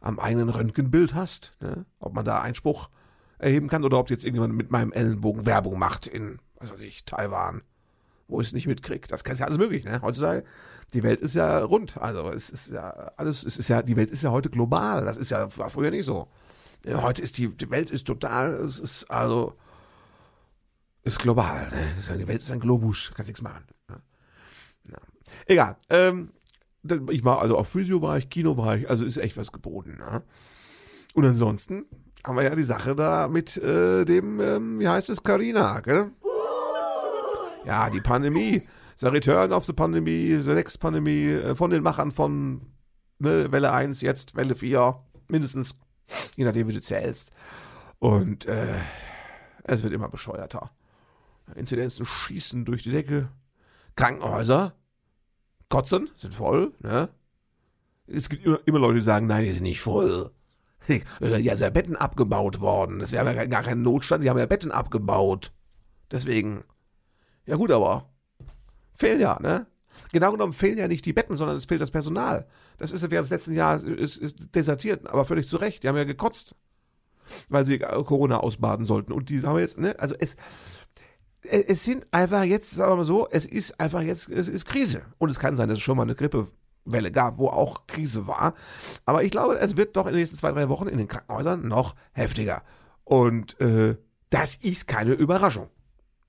am 0.00 0.18
eigenen 0.18 0.48
Röntgenbild 0.48 1.14
hast, 1.14 1.56
ne? 1.60 1.86
ob 1.98 2.14
man 2.14 2.24
da 2.24 2.40
Einspruch 2.40 2.90
erheben 3.38 3.68
kann 3.68 3.84
oder 3.84 3.98
ob 3.98 4.10
jetzt 4.10 4.24
irgendjemand 4.24 4.54
mit 4.54 4.70
meinem 4.70 4.92
Ellenbogen 4.92 5.46
Werbung 5.46 5.78
macht 5.78 6.06
in, 6.06 6.38
was 6.56 6.72
weiß 6.72 6.80
ich, 6.80 7.04
Taiwan, 7.04 7.62
wo 8.28 8.40
ich 8.40 8.48
es 8.48 8.52
nicht 8.52 8.66
mitkriege. 8.66 9.06
Das 9.08 9.22
ist 9.22 9.38
ja 9.38 9.46
alles 9.46 9.58
möglich, 9.58 9.84
ne? 9.84 10.00
Heutzutage, 10.02 10.44
die 10.94 11.02
Welt 11.02 11.20
ist 11.20 11.34
ja 11.34 11.58
rund. 11.64 11.96
Also 11.98 12.28
es 12.28 12.50
ist 12.50 12.70
ja 12.70 12.88
alles, 13.16 13.44
es 13.44 13.58
ist 13.58 13.68
ja, 13.68 13.82
die 13.82 13.96
Welt 13.96 14.10
ist 14.10 14.22
ja 14.22 14.30
heute 14.30 14.50
global. 14.50 15.04
Das 15.04 15.16
ist 15.16 15.30
ja, 15.30 15.56
war 15.58 15.70
früher 15.70 15.90
nicht 15.90 16.06
so. 16.06 16.28
Ja, 16.84 17.02
heute 17.02 17.22
ist 17.22 17.38
die, 17.38 17.48
die 17.48 17.70
Welt 17.70 17.90
ist 17.90 18.06
total, 18.06 18.52
es 18.54 18.78
ist 18.78 19.10
also, 19.10 19.54
ist 21.02 21.18
global. 21.18 21.68
Ne? 21.68 22.18
Die 22.18 22.28
Welt 22.28 22.42
ist 22.42 22.50
ein 22.50 22.60
Globus, 22.60 23.12
kannst 23.14 23.28
nichts 23.28 23.42
machen. 23.42 23.64
Ne? 23.88 24.00
Egal. 25.46 25.76
Ähm, 25.90 26.32
ich 27.10 27.24
war 27.24 27.40
also 27.40 27.58
auf 27.58 27.68
Physio 27.68 28.00
war 28.02 28.18
ich, 28.18 28.28
Kino 28.28 28.56
war 28.56 28.76
ich, 28.76 28.88
also 28.88 29.04
ist 29.04 29.16
echt 29.16 29.36
was 29.36 29.52
geboten. 29.52 29.96
Ne? 29.98 30.22
Und 31.14 31.24
ansonsten 31.24 31.86
haben 32.26 32.36
wir 32.36 32.42
ja 32.42 32.54
die 32.56 32.64
Sache 32.64 32.96
da 32.96 33.28
mit 33.28 33.56
äh, 33.56 34.04
dem, 34.04 34.40
ähm, 34.40 34.80
wie 34.80 34.88
heißt 34.88 35.10
es, 35.10 35.22
Carina, 35.22 35.78
gell? 35.80 36.10
Ja, 37.64 37.88
die 37.88 38.00
Pandemie. 38.00 38.68
The 38.96 39.06
Return 39.06 39.52
of 39.52 39.64
the 39.64 39.72
Pandemie, 39.72 40.36
The 40.40 40.54
Next 40.54 40.80
Pandemie, 40.80 41.28
äh, 41.28 41.54
von 41.54 41.70
den 41.70 41.84
Machern 41.84 42.10
von 42.10 42.62
ne, 43.18 43.52
Welle 43.52 43.70
1, 43.72 44.00
jetzt 44.00 44.34
Welle 44.34 44.56
4, 44.56 44.98
mindestens, 45.28 45.76
je 46.34 46.44
nachdem, 46.44 46.66
wie 46.66 46.72
du 46.72 46.80
zählst. 46.80 47.30
Und 48.00 48.46
äh, 48.46 48.80
es 49.62 49.84
wird 49.84 49.92
immer 49.92 50.08
bescheuerter. 50.08 50.70
Inzidenzen 51.54 52.06
schießen 52.06 52.64
durch 52.64 52.82
die 52.82 52.90
Decke. 52.90 53.28
Krankenhäuser 53.94 54.74
kotzen, 55.68 56.10
sind 56.16 56.34
voll, 56.34 56.72
ne? 56.80 57.08
Es 58.08 58.28
gibt 58.28 58.44
immer, 58.44 58.60
immer 58.66 58.78
Leute, 58.78 58.94
die 58.94 59.04
sagen, 59.04 59.26
nein, 59.26 59.44
die 59.44 59.52
sind 59.52 59.64
nicht 59.64 59.80
voll. 59.80 60.32
Ja, 60.88 61.54
sind 61.56 61.60
ja 61.60 61.70
Betten 61.70 61.96
abgebaut 61.96 62.60
worden. 62.60 62.98
Das 62.98 63.12
wäre 63.12 63.34
ja 63.34 63.44
gar 63.46 63.62
kein 63.62 63.82
Notstand, 63.82 64.22
die 64.24 64.30
haben 64.30 64.38
ja 64.38 64.46
Betten 64.46 64.70
abgebaut. 64.70 65.52
Deswegen. 66.10 66.64
Ja 67.46 67.56
gut, 67.56 67.70
aber 67.70 68.10
fehlen 68.94 69.20
ja, 69.20 69.38
ne? 69.40 69.66
Genau 70.12 70.32
genommen 70.32 70.52
fehlen 70.52 70.78
ja 70.78 70.88
nicht 70.88 71.04
die 71.04 71.12
Betten, 71.12 71.36
sondern 71.36 71.56
es 71.56 71.64
fehlt 71.64 71.80
das 71.80 71.90
Personal. 71.90 72.46
Das 72.78 72.92
ist 72.92 73.02
ja 73.02 73.10
während 73.10 73.24
des 73.24 73.30
letzten 73.30 73.54
Jahres 73.54 73.82
ist, 73.82 74.18
ist 74.18 74.54
desertiert, 74.54 75.06
aber 75.06 75.24
völlig 75.24 75.48
zu 75.48 75.56
Recht. 75.56 75.82
Die 75.82 75.88
haben 75.88 75.96
ja 75.96 76.04
gekotzt, 76.04 76.54
weil 77.48 77.64
sie 77.64 77.78
Corona 77.78 78.38
ausbaden 78.38 78.84
sollten. 78.84 79.12
Und 79.12 79.30
die 79.30 79.42
haben 79.42 79.58
jetzt, 79.58 79.78
ne? 79.78 79.98
Also 79.98 80.14
es, 80.18 80.36
es 81.42 81.84
sind 81.84 82.06
einfach 82.10 82.42
jetzt, 82.42 82.72
sagen 82.72 82.92
wir 82.92 82.96
mal 82.96 83.04
so, 83.04 83.28
es 83.30 83.46
ist 83.46 83.80
einfach 83.80 84.02
jetzt, 84.02 84.28
es 84.28 84.48
ist 84.48 84.66
Krise. 84.66 85.02
Und 85.18 85.30
es 85.30 85.38
kann 85.38 85.56
sein, 85.56 85.68
dass 85.68 85.78
es 85.78 85.84
schon 85.84 85.96
mal 85.96 86.02
eine 86.02 86.14
Grippewelle 86.86 87.10
gab, 87.10 87.38
wo 87.38 87.48
auch 87.48 87.86
Krise 87.86 88.26
war. 88.26 88.54
Aber 89.04 89.22
ich 89.22 89.30
glaube, 89.30 89.58
es 89.58 89.76
wird 89.76 89.96
doch 89.96 90.06
in 90.06 90.12
den 90.12 90.20
nächsten 90.20 90.36
zwei, 90.36 90.52
drei 90.52 90.68
Wochen 90.68 90.88
in 90.88 90.98
den 90.98 91.08
Krankenhäusern 91.08 91.66
noch 91.66 91.94
heftiger. 92.12 92.62
Und 93.04 93.60
äh, 93.60 93.96
das 94.30 94.56
ist 94.56 94.86
keine 94.86 95.12
Überraschung. 95.12 95.68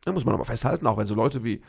Da 0.03 0.11
muss 0.11 0.25
man 0.25 0.35
aber 0.35 0.45
festhalten, 0.45 0.87
auch 0.87 0.97
wenn 0.97 1.07
so 1.07 1.15
Leute 1.15 1.43
wie 1.43 1.61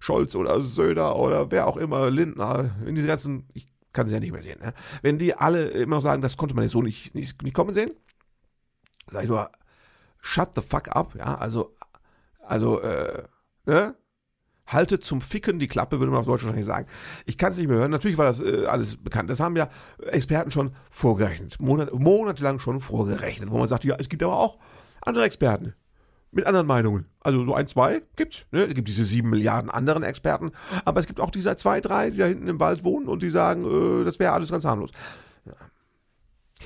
Scholz 0.00 0.34
oder 0.34 0.60
Söder 0.60 1.16
oder 1.16 1.50
wer 1.50 1.66
auch 1.66 1.76
immer, 1.76 2.10
Lindner, 2.10 2.76
in 2.84 2.94
diese 2.94 3.06
ganzen, 3.06 3.48
ich 3.54 3.66
kann 3.92 4.06
sie 4.06 4.14
ja 4.14 4.20
nicht 4.20 4.32
mehr 4.32 4.42
sehen, 4.42 4.60
ne? 4.60 4.74
wenn 5.00 5.16
die 5.16 5.34
alle 5.34 5.68
immer 5.68 5.96
noch 5.96 6.02
sagen, 6.02 6.20
das 6.20 6.36
konnte 6.36 6.54
man 6.54 6.64
jetzt 6.64 6.72
so 6.72 6.82
nicht, 6.82 7.14
nicht, 7.14 7.42
nicht 7.42 7.54
kommen 7.54 7.72
sehen, 7.72 7.92
sag 9.10 9.22
ich 9.22 9.30
nur, 9.30 9.50
shut 10.20 10.54
the 10.54 10.60
fuck 10.60 10.94
up, 10.94 11.14
ja, 11.14 11.36
also 11.36 11.74
also, 12.46 12.80
äh, 12.80 13.24
ne? 13.66 13.96
Haltet 14.66 15.04
zum 15.04 15.20
Ficken 15.20 15.58
die 15.58 15.68
Klappe, 15.68 15.98
würde 16.00 16.10
man 16.10 16.20
auf 16.20 16.26
Deutsch 16.26 16.42
wahrscheinlich 16.42 16.66
sagen. 16.66 16.86
Ich 17.24 17.38
kann 17.38 17.52
es 17.52 17.58
nicht 17.58 17.68
mehr 17.68 17.78
hören. 17.78 17.90
Natürlich 17.90 18.18
war 18.18 18.26
das 18.26 18.40
äh, 18.40 18.66
alles 18.66 18.96
bekannt. 18.96 19.30
Das 19.30 19.40
haben 19.40 19.56
ja 19.56 19.68
Experten 20.06 20.50
schon 20.50 20.72
vorgerechnet. 20.90 21.60
Monat, 21.60 21.92
monatelang 21.92 22.58
schon 22.58 22.80
vorgerechnet, 22.80 23.50
wo 23.50 23.58
man 23.58 23.68
sagt, 23.68 23.84
ja, 23.84 23.96
es 23.98 24.08
gibt 24.08 24.22
aber 24.22 24.38
auch 24.38 24.58
andere 25.02 25.24
Experten 25.24 25.74
mit 26.32 26.46
anderen 26.46 26.66
Meinungen. 26.66 27.06
Also 27.20 27.44
so 27.44 27.54
ein, 27.54 27.66
zwei 27.66 28.02
gibt's. 28.16 28.46
Ne? 28.52 28.64
Es 28.64 28.74
gibt 28.74 28.88
diese 28.88 29.04
sieben 29.04 29.30
Milliarden 29.30 29.70
anderen 29.70 30.02
Experten, 30.02 30.52
aber 30.84 31.00
es 31.00 31.06
gibt 31.06 31.20
auch 31.20 31.30
diese 31.30 31.56
zwei, 31.56 31.80
drei, 31.80 32.10
die 32.10 32.18
da 32.18 32.26
hinten 32.26 32.48
im 32.48 32.60
Wald 32.60 32.84
wohnen 32.84 33.08
und 33.08 33.22
die 33.22 33.30
sagen, 33.30 33.64
äh, 33.64 34.04
das 34.04 34.18
wäre 34.18 34.32
alles 34.32 34.50
ganz 34.50 34.64
harmlos. 34.64 34.90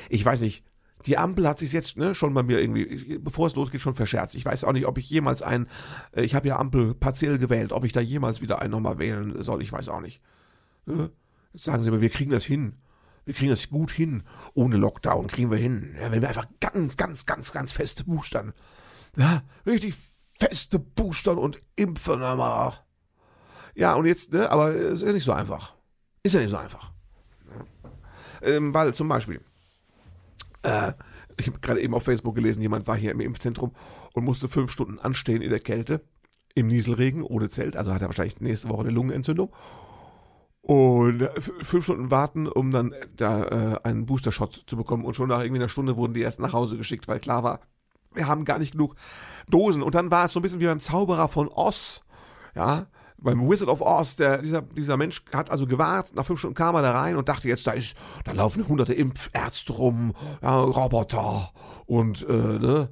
Ich 0.09 0.25
weiß 0.25 0.41
nicht, 0.41 0.65
die 1.07 1.19
Ampel 1.19 1.49
hat 1.49 1.59
sich 1.59 1.73
jetzt 1.73 1.97
ne, 1.97 2.15
schon 2.15 2.35
bei 2.35 2.43
mir 2.43 2.61
irgendwie, 2.61 3.19
bevor 3.19 3.47
es 3.47 3.55
losgeht, 3.55 3.81
schon 3.81 3.95
verscherzt. 3.95 4.35
Ich 4.35 4.45
weiß 4.45 4.65
auch 4.65 4.73
nicht, 4.73 4.87
ob 4.87 4.99
ich 4.99 5.09
jemals 5.09 5.43
einen, 5.43 5.67
äh, 6.13 6.23
ich 6.23 6.35
habe 6.35 6.49
ja 6.49 6.59
Ampel 6.59 6.95
partiell 6.95 7.39
gewählt, 7.39 7.73
ob 7.73 7.85
ich 7.85 7.93
da 7.93 8.01
jemals 8.01 8.41
wieder 8.41 8.61
einen 8.61 8.73
nochmal 8.73 8.99
wählen 8.99 9.43
soll, 9.43 9.63
ich 9.63 9.73
weiß 9.73 9.89
auch 9.89 10.01
nicht. 10.01 10.21
Ne? 10.87 11.11
Jetzt 11.53 11.65
sagen 11.65 11.83
sie 11.83 11.91
mir, 11.91 12.01
wir 12.01 12.11
kriegen 12.11 12.31
das 12.31 12.45
hin. 12.45 12.77
Wir 13.25 13.35
kriegen 13.35 13.51
das 13.51 13.69
gut 13.69 13.91
hin. 13.91 14.23
Ohne 14.55 14.77
Lockdown 14.77 15.27
kriegen 15.27 15.51
wir 15.51 15.59
hin. 15.59 15.95
Ja, 16.01 16.11
wenn 16.11 16.21
wir 16.21 16.29
einfach 16.29 16.49
ganz, 16.61 16.97
ganz, 16.97 17.27
ganz, 17.27 17.53
ganz 17.53 17.73
feste 17.73 18.05
boostern. 18.05 18.53
Ja, 19.17 19.43
richtig 19.67 19.95
feste 20.39 20.79
boostern 20.79 21.39
und 21.39 21.63
impfen 21.77 22.23
aber. 22.23 22.75
Ja, 23.75 23.95
und 23.95 24.07
jetzt, 24.07 24.33
ne, 24.33 24.51
aber 24.51 24.75
es 24.75 25.01
ist 25.01 25.07
ja 25.07 25.13
nicht 25.13 25.25
so 25.25 25.33
einfach. 25.33 25.75
Ist 26.23 26.35
ja 26.35 26.41
nicht 26.41 26.51
so 26.51 26.57
einfach. 26.57 26.93
Ja. 27.49 28.49
Ähm, 28.49 28.75
weil 28.75 28.95
zum 28.95 29.09
Beispiel, 29.09 29.41
äh, 30.63 30.93
ich 31.37 31.47
habe 31.47 31.61
gerade 31.61 31.81
eben 31.81 31.95
auf 31.95 32.05
Facebook 32.05 32.35
gelesen, 32.35 32.63
jemand 32.63 32.87
war 32.87 32.97
hier 32.97 33.13
im 33.13 33.21
Impfzentrum 33.21 33.73
und 34.13 34.25
musste 34.25 34.49
fünf 34.49 34.71
Stunden 34.71 34.99
anstehen 34.99 35.43
in 35.43 35.51
der 35.51 35.61
Kälte, 35.61 36.03
im 36.55 36.67
Nieselregen, 36.67 37.23
ohne 37.23 37.49
Zelt, 37.49 37.77
also 37.77 37.93
hat 37.95 38.03
er 38.03 38.09
wahrscheinlich 38.09 38.41
nächste 38.41 38.69
Woche 38.69 38.83
eine 38.83 38.91
Lungenentzündung. 38.91 39.53
Und 40.63 41.29
fünf 41.63 41.85
Stunden 41.85 42.11
warten, 42.11 42.47
um 42.47 42.71
dann 42.71 42.95
da 43.17 43.45
äh, 43.45 43.81
einen 43.83 44.05
Booster-Shot 44.07 44.65
zu 44.67 44.77
bekommen. 44.77 45.05
Und 45.05 45.17
schon 45.17 45.29
nach 45.29 45.41
irgendwie 45.41 45.61
einer 45.61 45.71
Stunde 45.71 45.97
wurden 45.97 46.13
die 46.13 46.21
erst 46.21 46.39
nach 46.39 46.53
Hause 46.53 46.77
geschickt, 46.77 47.09
weil 47.09 47.19
klar 47.19 47.43
war, 47.43 47.61
wir 48.13 48.29
haben 48.29 48.45
gar 48.45 48.59
nicht 48.59 48.73
genug 48.73 48.95
Dosen. 49.49 49.83
Und 49.83 49.95
dann 49.95 50.11
war 50.11 50.27
es 50.27 50.33
so 50.33 50.39
ein 50.39 50.43
bisschen 50.43 50.61
wie 50.61 50.67
beim 50.67 50.79
Zauberer 50.79 51.29
von 51.29 51.49
Oz. 51.49 52.03
Ja, 52.55 52.87
beim 53.23 53.49
Wizard 53.49 53.69
of 53.69 53.81
Oz, 53.81 54.17
der, 54.17 54.39
dieser, 54.39 54.63
dieser 54.63 54.97
Mensch 54.97 55.23
hat 55.33 55.51
also 55.51 55.67
gewartet, 55.67 56.17
nach 56.17 56.25
fünf 56.25 56.39
Stunden 56.39 56.55
kam 56.55 56.75
er 56.75 56.83
da 56.83 56.93
rein 56.93 57.17
und 57.17 57.29
dachte 57.29 57.49
jetzt, 57.49 57.67
da 57.67 57.73
ist, 57.73 57.97
da 58.25 58.33
laufen 58.33 58.67
hunderte 58.67 58.95
Impfärzte 58.95 59.73
rum, 59.73 60.15
ja, 60.43 60.59
Roboter 60.59 61.53
und, 61.87 62.27
äh, 62.29 62.33
ne, 62.33 62.91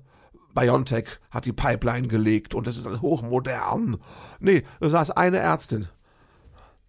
BioNTech 0.54 1.06
hat 1.30 1.44
die 1.44 1.52
Pipeline 1.52 2.08
gelegt 2.08 2.54
und 2.54 2.66
das 2.66 2.76
ist 2.76 2.86
hochmodern. 3.00 3.98
Nee, 4.40 4.64
da 4.80 4.88
saß 4.88 5.12
eine 5.12 5.38
Ärztin 5.38 5.88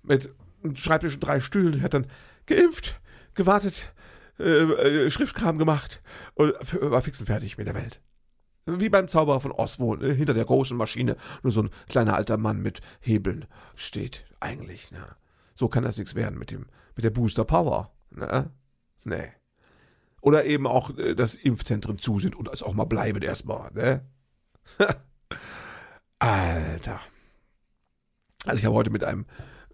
mit 0.02 0.34
einem 0.64 0.76
Schreibtisch 0.76 1.16
und 1.16 1.20
drei 1.22 1.40
Stühlen, 1.40 1.74
die 1.74 1.82
hat 1.82 1.94
dann 1.94 2.08
geimpft, 2.48 3.00
gewartet, 3.36 3.94
äh, 4.40 4.44
äh, 4.44 5.10
Schriftkram 5.12 5.58
gemacht 5.58 6.02
und 6.34 6.54
war 6.82 7.02
fix 7.02 7.20
und 7.20 7.28
fertig 7.28 7.58
mit 7.58 7.68
der 7.68 7.76
Welt. 7.76 8.02
Wie 8.66 8.90
beim 8.90 9.08
Zauberer 9.08 9.40
von 9.40 9.52
Oswald, 9.52 10.02
ne? 10.02 10.14
hinter 10.14 10.34
der 10.34 10.46
großen 10.46 10.78
Maschine 10.78 11.16
nur 11.44 11.52
so 11.52 11.64
ein 11.64 11.70
kleiner 11.88 12.16
alter 12.16 12.38
Mann 12.38 12.62
mit 12.62 12.82
Hebeln 13.00 13.46
steht. 13.76 14.26
Eigentlich, 14.40 14.92
ne? 14.92 15.06
So 15.54 15.68
kann 15.68 15.84
das 15.84 15.98
nichts 15.98 16.16
werden 16.16 16.38
mit 16.38 16.52
dem, 16.52 16.68
mit 16.96 17.04
der 17.04 17.10
Booster 17.10 17.46
Power, 17.46 17.92
ne? 18.12 18.52
Nee. 19.04 19.32
Oder 20.22 20.46
eben 20.46 20.68
auch, 20.68 20.98
äh, 20.98 21.16
dass 21.16 21.36
Impfzentren 21.36 21.98
zu 21.98 22.20
sind 22.20 22.36
und 22.36 22.48
es 22.48 22.64
auch 22.64 22.74
mal 22.74 22.86
bleiben 22.86 23.22
erstmal, 23.22 23.72
ne? 23.74 24.06
Alter. 26.20 27.00
Also 28.46 28.60
ich 28.60 28.66
habe 28.66 28.76
heute 28.76 28.92
mit 28.92 29.04
einem 29.04 29.26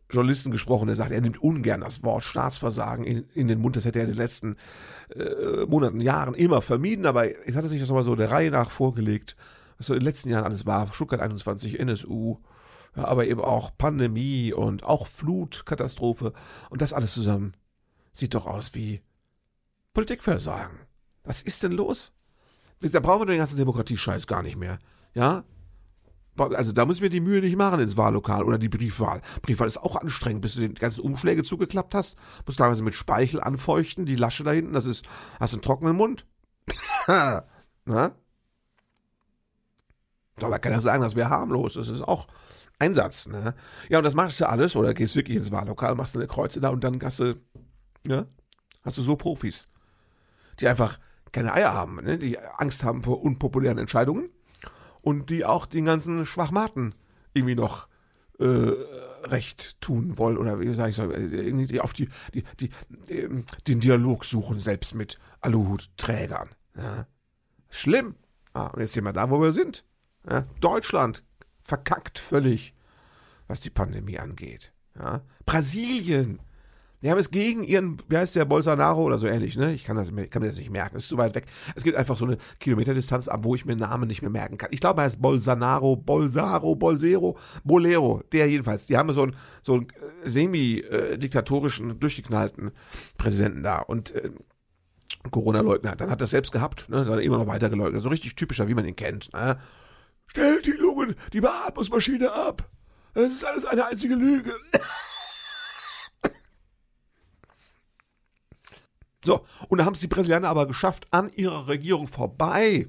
Journalisten 0.10 0.52
gesprochen, 0.52 0.88
der 0.88 0.96
sagt, 0.96 1.12
er 1.12 1.22
nimmt 1.22 1.42
ungern 1.42 1.82
das 1.82 2.04
Wort 2.04 2.24
Staatsversagen 2.24 3.04
in, 3.04 3.26
in 3.34 3.48
den 3.48 3.60
Mund. 3.60 3.76
Das 3.76 3.86
hätte 3.86 4.00
er 4.00 4.06
in 4.06 4.12
den 4.12 4.18
letzten 4.18 4.56
äh, 5.16 5.66
Monaten, 5.68 6.00
Jahren 6.00 6.36
immer 6.36 6.62
vermieden, 6.62 7.06
aber 7.06 7.28
jetzt 7.28 7.56
hat 7.56 7.64
er 7.64 7.70
sich 7.70 7.80
das 7.80 7.90
nochmal 7.90 8.04
so 8.04 8.16
der 8.16 8.32
Reihe 8.32 8.52
nach 8.52 8.70
vorgelegt, 8.70 9.36
was 9.78 9.88
so 9.88 9.94
in 9.94 10.00
den 10.00 10.06
letzten 10.06 10.30
Jahren 10.30 10.46
alles 10.46 10.66
war. 10.66 10.94
Stuttgart 10.94 11.22
21, 11.22 11.80
NSU, 11.80 12.38
ja, 12.96 13.06
aber 13.06 13.28
eben 13.28 13.42
auch 13.42 13.72
Pandemie 13.78 14.54
und 14.54 14.84
auch 14.84 15.08
Flutkatastrophe 15.08 16.34
und 16.70 16.82
das 16.82 16.94
alles 16.94 17.14
zusammen 17.14 17.54
sieht 18.14 18.34
doch 18.34 18.46
aus 18.46 18.74
wie 18.74 19.02
Politikversagen. 19.94 20.78
Was 21.24 21.42
ist 21.42 21.64
denn 21.64 21.72
los? 21.72 22.14
Da 22.80 23.00
brauchen 23.00 23.22
wir 23.22 23.26
den 23.26 23.40
ganzen 23.40 23.58
Demokratiescheiß 23.58 24.28
gar 24.28 24.44
nicht 24.44 24.58
mehr. 24.58 24.80
Ja? 25.14 25.44
Also 26.38 26.72
da 26.72 26.86
müssen 26.86 27.02
wir 27.02 27.10
die 27.10 27.22
Mühe 27.22 27.42
nicht 27.42 27.56
machen 27.56 27.80
ins 27.80 27.98
Wahllokal 27.98 28.44
oder 28.44 28.58
die 28.58 28.70
Briefwahl. 28.70 29.22
Briefwahl 29.42 29.68
ist 29.68 29.78
auch 29.78 29.96
anstrengend, 29.96 30.42
bis 30.42 30.56
du 30.56 30.62
die 30.68 30.74
ganzen 30.74 31.02
Umschläge 31.02 31.44
zugeklappt 31.44 31.96
hast. 31.96 32.18
Musst 32.46 32.60
teilweise 32.60 32.84
mit 32.84 32.96
Speichel 32.96 33.42
anfeuchten, 33.42 34.06
die 34.06 34.16
Lasche 34.16 34.44
da 34.44 34.52
hinten, 34.52 34.74
das 34.74 34.86
ist, 34.86 35.06
hast 35.40 35.54
einen 35.54 35.62
trockenen 35.62 35.96
Mund. 35.96 36.26
Na? 37.08 37.44
Soll 40.38 40.50
aber 40.50 40.60
keiner 40.60 40.82
sagen, 40.82 41.02
das 41.02 41.16
wäre 41.16 41.30
harmlos. 41.30 41.76
Das 41.76 41.88
ist 41.88 42.02
auch 42.02 42.28
Einsatz, 42.80 43.28
ne? 43.28 43.56
Ja, 43.90 44.00
und 44.00 44.04
das 44.04 44.16
machst 44.16 44.40
du 44.42 44.50
alles, 44.50 44.76
oder 44.76 44.94
gehst 44.94 45.16
wirklich 45.16 45.38
ins 45.38 45.52
Wahllokal, 45.52 45.96
machst 45.96 46.16
eine 46.16 46.28
Kreuze 46.28 46.60
da 46.60 46.70
und 46.70 46.84
dann 46.84 47.00
du, 47.00 47.36
ja, 48.06 48.26
hast 48.84 48.98
du 48.98 49.02
so 49.02 49.16
Profis, 49.16 49.70
die 50.60 50.68
einfach 50.68 51.00
keine 51.32 51.54
Eier 51.54 51.74
haben, 51.74 51.96
ne? 52.04 52.18
die 52.18 52.38
Angst 52.40 52.84
haben 52.84 53.04
vor 53.04 53.22
unpopulären 53.22 53.78
Entscheidungen 53.78 54.30
und 55.06 55.30
die 55.30 55.46
auch 55.46 55.68
den 55.68 55.86
ganzen 55.86 56.26
Schwachmaten 56.26 56.96
irgendwie 57.34 57.54
noch 57.54 57.88
äh, 58.40 58.72
recht 59.24 59.80
tun 59.80 60.18
wollen 60.18 60.38
oder 60.38 60.60
wie 60.60 60.74
sage 60.74 60.90
ich 60.90 60.96
so, 60.96 61.12
irgendwie 61.12 61.80
auf 61.80 61.94
die, 61.94 62.10
die, 62.34 62.44
die, 62.60 62.70
die, 63.08 63.46
den 63.68 63.80
Dialog 63.80 64.26
suchen, 64.26 64.60
selbst 64.60 64.96
mit 64.96 65.20
Aluhutträgern. 65.42 66.50
Ja. 66.76 67.08
Schlimm. 67.70 68.16
Ah, 68.54 68.68
und 68.68 68.80
jetzt 68.80 68.94
sind 68.94 69.04
wir 69.04 69.14
da, 69.14 69.30
wo 69.30 69.40
wir 69.40 69.52
sind. 69.52 69.86
Ja. 70.28 70.48
Deutschland 70.60 71.24
verkackt 71.62 72.18
völlig, 72.18 72.74
was 73.48 73.62
die 73.62 73.70
Pandemie 73.70 74.18
angeht. 74.18 74.74
Ja. 74.98 75.22
Brasilien 75.46 76.40
die 77.06 77.12
haben 77.12 77.20
es 77.20 77.30
gegen 77.30 77.64
ihren, 77.64 77.98
wie 78.10 78.18
heißt 78.18 78.36
der, 78.36 78.46
Bolsonaro 78.46 79.04
oder 79.04 79.20
so 79.20 79.28
ähnlich, 79.28 79.56
ne? 79.56 79.76
Ich 79.76 79.84
kann, 79.84 79.96
das, 79.96 80.08
kann 80.08 80.42
mir 80.42 80.48
das 80.48 80.58
nicht 80.58 80.72
merken, 80.72 80.96
das 80.96 81.04
ist 81.04 81.10
zu 81.10 81.20
weit 81.20 81.36
weg. 81.36 81.46
Es 81.76 81.84
gibt 81.84 81.96
einfach 82.00 82.18
so 82.18 82.26
eine 82.26 82.38
Kilometerdistanz 82.60 83.28
ab, 83.28 83.42
wo 83.44 83.54
ich 83.54 83.64
mir 83.64 83.76
Namen 83.76 84.08
nicht 84.08 84.24
mehr 84.24 84.32
merken 84.32 84.58
kann. 84.58 84.70
Ich 84.72 84.80
glaube, 84.80 85.02
er 85.02 85.06
heißt 85.06 85.22
Bolsonaro, 85.22 85.98
Bolsaro, 85.98 86.74
Bolsero, 86.74 87.38
Bolero, 87.64 88.24
der 88.32 88.50
jedenfalls. 88.50 88.88
Die 88.88 88.98
haben 88.98 89.14
so 89.14 89.22
einen, 89.22 89.36
so 89.62 89.74
einen 89.76 89.88
äh, 90.24 90.28
semi-diktatorischen, 90.28 92.00
durchgeknallten 92.00 92.72
Präsidenten 93.20 93.62
da 93.62 93.82
und 93.82 94.16
äh, 94.16 94.32
Corona-Leugner. 95.30 95.96
Dann 95.96 96.10
hat 96.10 96.22
er 96.22 96.28
selbst 96.28 96.54
gehabt, 96.54 96.90
ne? 96.90 97.04
Dann 97.04 97.10
hat 97.10 97.20
er 97.20 97.24
immer 97.24 97.38
noch 97.38 97.46
weiter 97.46 97.70
geleugnet. 97.70 98.02
So 98.02 98.10
richtig 98.10 98.36
typischer, 98.36 98.68
wie 98.68 98.74
man 98.74 98.86
ihn 98.86 98.96
kennt, 98.96 99.32
ne? 99.32 99.60
Stellt 100.26 100.66
die 100.66 100.72
Lungen, 100.72 101.14
die 101.34 101.42
Beatmungsmaschine 101.42 102.32
ab. 102.32 102.68
Das 103.14 103.32
ist 103.32 103.46
alles 103.46 103.66
eine 103.66 103.86
einzige 103.86 104.16
Lüge. 104.16 104.56
So, 109.26 109.44
und 109.70 109.80
da 109.80 109.86
haben 109.86 109.94
es 109.94 110.02
die 110.02 110.08
Brasilianer 110.08 110.50
aber 110.50 110.68
geschafft, 110.68 111.08
an 111.12 111.32
ihrer 111.34 111.68
Regierung 111.68 112.08
vorbei, 112.08 112.88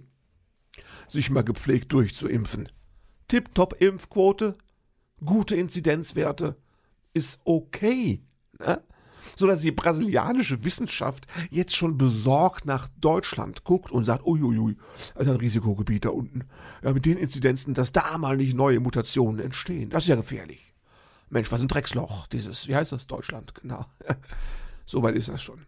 sich 1.09 1.31
mal 1.31 1.43
gepflegt 1.43 1.93
durchzuimpfen. 1.93 2.69
Tipptopp 3.29 3.81
Impfquote, 3.81 4.57
gute 5.25 5.57
Inzidenzwerte, 5.57 6.57
ist 7.15 7.41
okay. 7.45 8.23
Ne? 8.59 8.83
So 9.35 9.47
dass 9.47 9.63
die 9.63 9.73
brasilianische 9.73 10.63
Wissenschaft 10.63 11.27
jetzt 11.51 11.75
schon 11.75 11.97
besorgt 11.97 12.67
nach 12.67 12.89
Deutschland 13.01 13.65
guckt 13.65 13.91
und 13.91 14.05
sagt, 14.05 14.25
uiuiui, 14.25 14.77
ist 15.19 15.29
ein 15.29 15.37
Risikogebiet 15.37 16.05
da 16.05 16.11
unten. 16.11 16.45
Ja, 16.85 16.93
mit 16.93 17.07
den 17.07 17.17
Inzidenzen, 17.17 17.75
dass 17.75 17.93
da 17.93 18.19
mal 18.19 18.37
nicht 18.37 18.55
neue 18.55 18.79
Mutationen 18.79 19.41
entstehen. 19.41 19.91
Das 19.91 20.05
ist 20.05 20.09
ja 20.09 20.17
gefährlich. 20.17 20.75
Mensch, 21.29 21.51
was 21.51 21.63
ein 21.63 21.69
Drecksloch, 21.69 22.27
dieses, 22.29 22.69
wie 22.69 22.77
heißt 22.77 22.93
das, 22.93 23.07
Deutschland, 23.07 23.55
genau. 23.55 23.87
Soweit 24.87 25.17
ist 25.17 25.29
das 25.29 25.43
schon. 25.43 25.67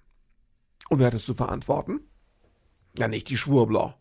Und 0.88 0.98
wer 0.98 1.08
hat 1.08 1.14
es 1.14 1.24
zu 1.24 1.34
verantworten? 1.34 2.00
Ja, 2.96 3.08
nicht 3.08 3.28
die 3.28 3.36
Schwurbler, 3.36 3.96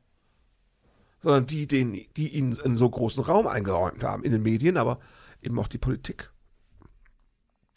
sondern 1.22 1.46
die, 1.46 1.68
den, 1.68 1.94
die 2.16 2.30
ihnen 2.30 2.60
einen 2.60 2.76
so 2.76 2.90
großen 2.90 3.24
Raum 3.24 3.48
eingeräumt 3.48 4.04
haben 4.04 4.24
in 4.24 4.32
den 4.32 4.44
Medien, 4.44 4.78
aber 4.78 5.00
eben 5.42 5.60
auch 5.60 5.68
die 5.68 5.78
Politik. 5.78 6.32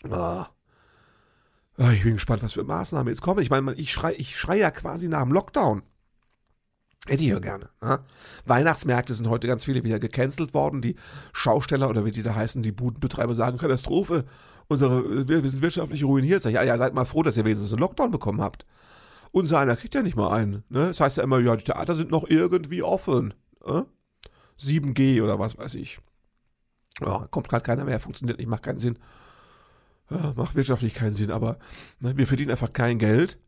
Ah. 0.08 0.46
ah 1.76 1.92
ich 1.92 2.02
bin 2.02 2.14
gespannt, 2.14 2.42
was 2.42 2.52
für 2.52 2.64
Maßnahmen 2.64 3.12
jetzt 3.12 3.22
kommen. 3.22 3.42
Ich 3.42 3.50
meine, 3.50 3.74
ich 3.74 3.92
schreie 3.92 4.14
ich 4.14 4.38
schrei 4.38 4.58
ja 4.58 4.70
quasi 4.70 5.08
nach 5.08 5.22
dem 5.22 5.32
Lockdown. 5.32 5.82
Hätte 7.06 7.22
ich 7.22 7.30
ja 7.30 7.38
gerne. 7.38 7.70
Ja? 7.82 8.04
Weihnachtsmärkte 8.44 9.14
sind 9.14 9.28
heute 9.28 9.48
ganz 9.48 9.64
viele 9.64 9.82
wieder 9.82 9.98
gecancelt 9.98 10.52
worden. 10.52 10.82
Die 10.82 10.96
Schausteller 11.32 11.88
oder 11.88 12.04
wie 12.04 12.12
die 12.12 12.22
da 12.22 12.34
heißen, 12.34 12.62
die 12.62 12.72
Budenbetreiber 12.72 13.34
sagen, 13.34 13.56
Katastrophe, 13.56 14.26
unsere, 14.68 15.26
wir, 15.26 15.42
wir 15.42 15.50
sind 15.50 15.62
wirtschaftlich 15.62 16.04
ruiniert. 16.04 16.42
Sag 16.42 16.50
ich, 16.50 16.56
ja, 16.56 16.78
seid 16.78 16.94
mal 16.94 17.06
froh, 17.06 17.22
dass 17.22 17.38
ihr 17.38 17.44
wenigstens 17.44 17.72
einen 17.72 17.80
Lockdown 17.80 18.10
bekommen 18.10 18.42
habt. 18.42 18.66
Unser 19.32 19.58
einer 19.60 19.76
kriegt 19.76 19.94
ja 19.94 20.02
nicht 20.02 20.16
mal 20.16 20.32
einen. 20.32 20.64
Ne? 20.68 20.88
Das 20.88 21.00
heißt 21.00 21.16
ja 21.16 21.22
immer, 21.22 21.38
ja, 21.40 21.56
die 21.56 21.64
Theater 21.64 21.94
sind 21.94 22.10
noch 22.10 22.28
irgendwie 22.28 22.82
offen. 22.82 23.34
Ne? 23.66 23.86
7G 24.58 25.22
oder 25.22 25.38
was 25.38 25.56
weiß 25.56 25.74
ich. 25.74 26.00
Ja, 27.00 27.26
kommt 27.30 27.48
gerade 27.48 27.64
keiner 27.64 27.84
mehr, 27.84 28.00
funktioniert 28.00 28.38
nicht, 28.38 28.48
macht 28.48 28.62
keinen 28.62 28.78
Sinn. 28.78 28.98
Ja, 30.10 30.32
macht 30.36 30.54
wirtschaftlich 30.54 30.94
keinen 30.94 31.14
Sinn, 31.14 31.30
aber 31.30 31.58
ne, 32.00 32.16
wir 32.16 32.26
verdienen 32.26 32.50
einfach 32.50 32.72
kein 32.72 32.98
Geld, 32.98 33.38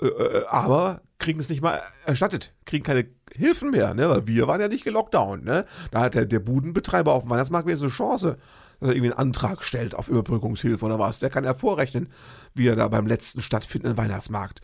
äh, 0.00 0.06
äh, 0.06 0.44
aber 0.48 1.00
kriegen 1.18 1.40
es 1.40 1.48
nicht 1.48 1.62
mal 1.62 1.80
erstattet, 2.04 2.54
kriegen 2.66 2.84
keine 2.84 3.06
Hilfen 3.32 3.70
mehr, 3.70 3.94
ne? 3.94 4.08
weil 4.08 4.26
wir 4.26 4.46
waren 4.46 4.60
ja 4.60 4.68
nicht 4.68 4.84
gelockdown. 4.84 5.42
Ne? 5.42 5.64
Da 5.90 6.00
hat 6.00 6.14
der, 6.14 6.26
der 6.26 6.40
Budenbetreiber 6.40 7.14
auf 7.14 7.22
dem 7.22 7.30
Weihnachtsmarkt 7.30 7.66
wieder 7.66 7.78
so 7.78 7.86
eine 7.86 7.92
Chance, 7.92 8.36
dass 8.80 8.88
er 8.88 8.94
irgendwie 8.94 9.12
einen 9.12 9.18
Antrag 9.18 9.62
stellt 9.62 9.94
auf 9.94 10.08
Überbrückungshilfe 10.08 10.84
oder 10.84 10.98
was. 10.98 11.18
Der 11.18 11.30
kann 11.30 11.44
ja 11.44 11.54
vorrechnen, 11.54 12.08
wie 12.54 12.68
er 12.68 12.76
da 12.76 12.88
beim 12.88 13.06
letzten 13.06 13.40
stattfindenden 13.40 13.96
Weihnachtsmarkt 13.96 14.60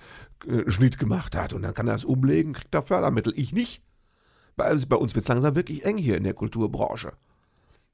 äh, 0.46 0.70
Schnitt 0.70 0.98
gemacht 0.98 1.36
hat. 1.36 1.52
Und 1.52 1.62
dann 1.62 1.74
kann 1.74 1.86
er 1.86 1.94
das 1.94 2.04
umlegen, 2.04 2.52
kriegt 2.52 2.74
er 2.74 2.82
Fördermittel. 2.82 3.32
Ich 3.36 3.52
nicht. 3.52 3.82
Bei, 4.56 4.64
also 4.64 4.86
bei 4.86 4.96
uns 4.96 5.14
wird 5.14 5.22
es 5.22 5.28
langsam 5.28 5.54
wirklich 5.54 5.84
eng 5.84 5.96
hier 5.96 6.16
in 6.16 6.24
der 6.24 6.34
Kulturbranche. 6.34 7.12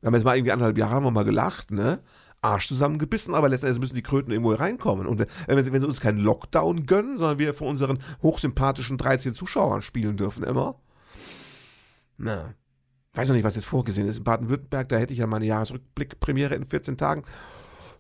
Wir 0.01 0.07
haben 0.07 0.15
jetzt 0.15 0.25
mal 0.25 0.37
irgendwie 0.37 0.53
anderthalb 0.53 0.79
Jahre 0.79 0.95
haben 0.95 1.05
wir 1.05 1.11
mal 1.11 1.25
gelacht, 1.25 1.71
ne? 1.71 2.01
Arsch 2.41 2.69
zusammengebissen, 2.69 3.35
aber 3.35 3.49
letztendlich 3.49 3.81
müssen 3.81 3.97
die 3.97 4.03
Kröten 4.03 4.31
irgendwo 4.31 4.53
reinkommen. 4.53 5.09
Und 5.09 5.19
wenn, 5.19 5.65
sie, 5.65 5.73
wenn 5.73 5.81
sie 5.81 5.87
uns 5.89 6.01
keinen 6.01 6.19
Lockdown 6.19 6.87
gönnen, 6.87 7.19
sondern 7.19 7.41
wir 7.41 7.53
vor 7.53 7.67
unseren 7.67 7.99
hochsympathischen 8.23 8.97
13 8.97 9.35
Zuschauern 9.35 9.83
spielen 9.83 10.17
dürfen 10.17 10.45
immer. 10.45 10.81
Na, 12.17 12.55
weiß 13.19 13.29
noch 13.29 13.35
nicht, 13.35 13.45
was 13.45 13.57
jetzt 13.57 13.67
vorgesehen 13.67 14.07
ist. 14.07 14.19
In 14.19 14.25
Baden-Württemberg, 14.25 14.89
da 14.89 14.97
hätte 14.97 15.13
ich 15.13 15.19
ja 15.19 15.27
meine 15.27 15.45
Jahresrückblick-Premiere 15.45 16.55
in 16.55 16.65
14 16.65 16.97
Tagen. 16.97 17.25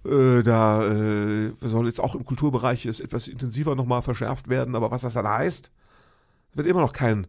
Äh, 0.04 0.42
da 0.44 0.86
äh, 0.86 1.52
soll 1.60 1.86
jetzt 1.86 2.00
auch 2.00 2.14
im 2.14 2.24
Kulturbereich 2.24 2.86
es 2.86 3.00
etwas 3.00 3.26
intensiver 3.26 3.74
nochmal 3.74 4.02
verschärft 4.02 4.48
werden, 4.48 4.76
aber 4.76 4.92
was 4.92 5.02
das 5.02 5.14
dann 5.14 5.26
heißt, 5.26 5.72
wird 6.54 6.68
immer 6.68 6.82
noch 6.82 6.92
kein, 6.92 7.26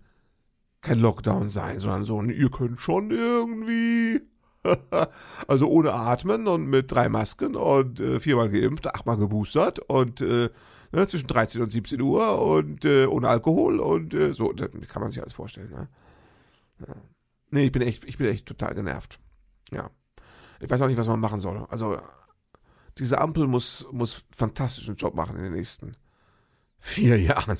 kein 0.81 0.99
Lockdown 0.99 1.49
sein, 1.49 1.79
sondern 1.79 2.03
so 2.03 2.21
ihr 2.21 2.51
könnt 2.51 2.79
schon 2.79 3.09
irgendwie 3.09 4.21
also 5.47 5.67
ohne 5.67 5.93
Atmen 5.93 6.47
und 6.47 6.67
mit 6.67 6.91
drei 6.91 7.09
Masken 7.09 7.55
und 7.55 7.99
äh, 7.99 8.19
viermal 8.19 8.49
geimpft, 8.49 8.85
achtmal 8.85 9.17
geboostert 9.17 9.79
und 9.79 10.21
äh, 10.21 10.49
ne, 10.91 11.07
zwischen 11.07 11.27
13 11.27 11.63
und 11.63 11.71
17 11.71 11.99
Uhr 12.01 12.39
und 12.39 12.85
äh, 12.85 13.07
ohne 13.07 13.29
Alkohol 13.29 13.79
und 13.79 14.13
äh, 14.13 14.31
so, 14.33 14.53
das 14.53 14.69
kann 14.87 15.01
man 15.01 15.09
sich 15.09 15.21
alles 15.21 15.33
vorstellen. 15.33 15.71
Ne? 15.71 15.87
Ja. 16.87 16.95
Nee, 17.51 17.65
ich 17.65 17.71
bin 17.71 17.81
echt, 17.81 18.05
ich 18.05 18.17
bin 18.17 18.27
echt 18.27 18.45
total 18.45 18.75
genervt. 18.75 19.19
Ja. 19.71 19.89
Ich 20.59 20.69
weiß 20.69 20.81
auch 20.81 20.87
nicht, 20.87 20.97
was 20.97 21.07
man 21.07 21.19
machen 21.19 21.39
soll. 21.39 21.65
Also, 21.69 21.99
diese 22.97 23.19
Ampel 23.19 23.47
muss, 23.47 23.87
muss 23.91 24.25
fantastischen 24.31 24.95
Job 24.95 25.15
machen 25.15 25.37
in 25.37 25.43
den 25.43 25.53
nächsten 25.53 25.95
vier 26.79 27.19
Jahren, 27.21 27.57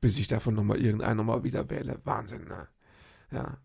bis 0.00 0.18
ich 0.18 0.28
davon 0.28 0.54
nochmal 0.54 0.78
irgendeinen 0.78 1.18
nochmal 1.18 1.44
wieder 1.44 1.68
wähle. 1.70 1.98
Wahnsinn, 2.04 2.44
ne? 2.44 2.68
Ja. 3.30 3.58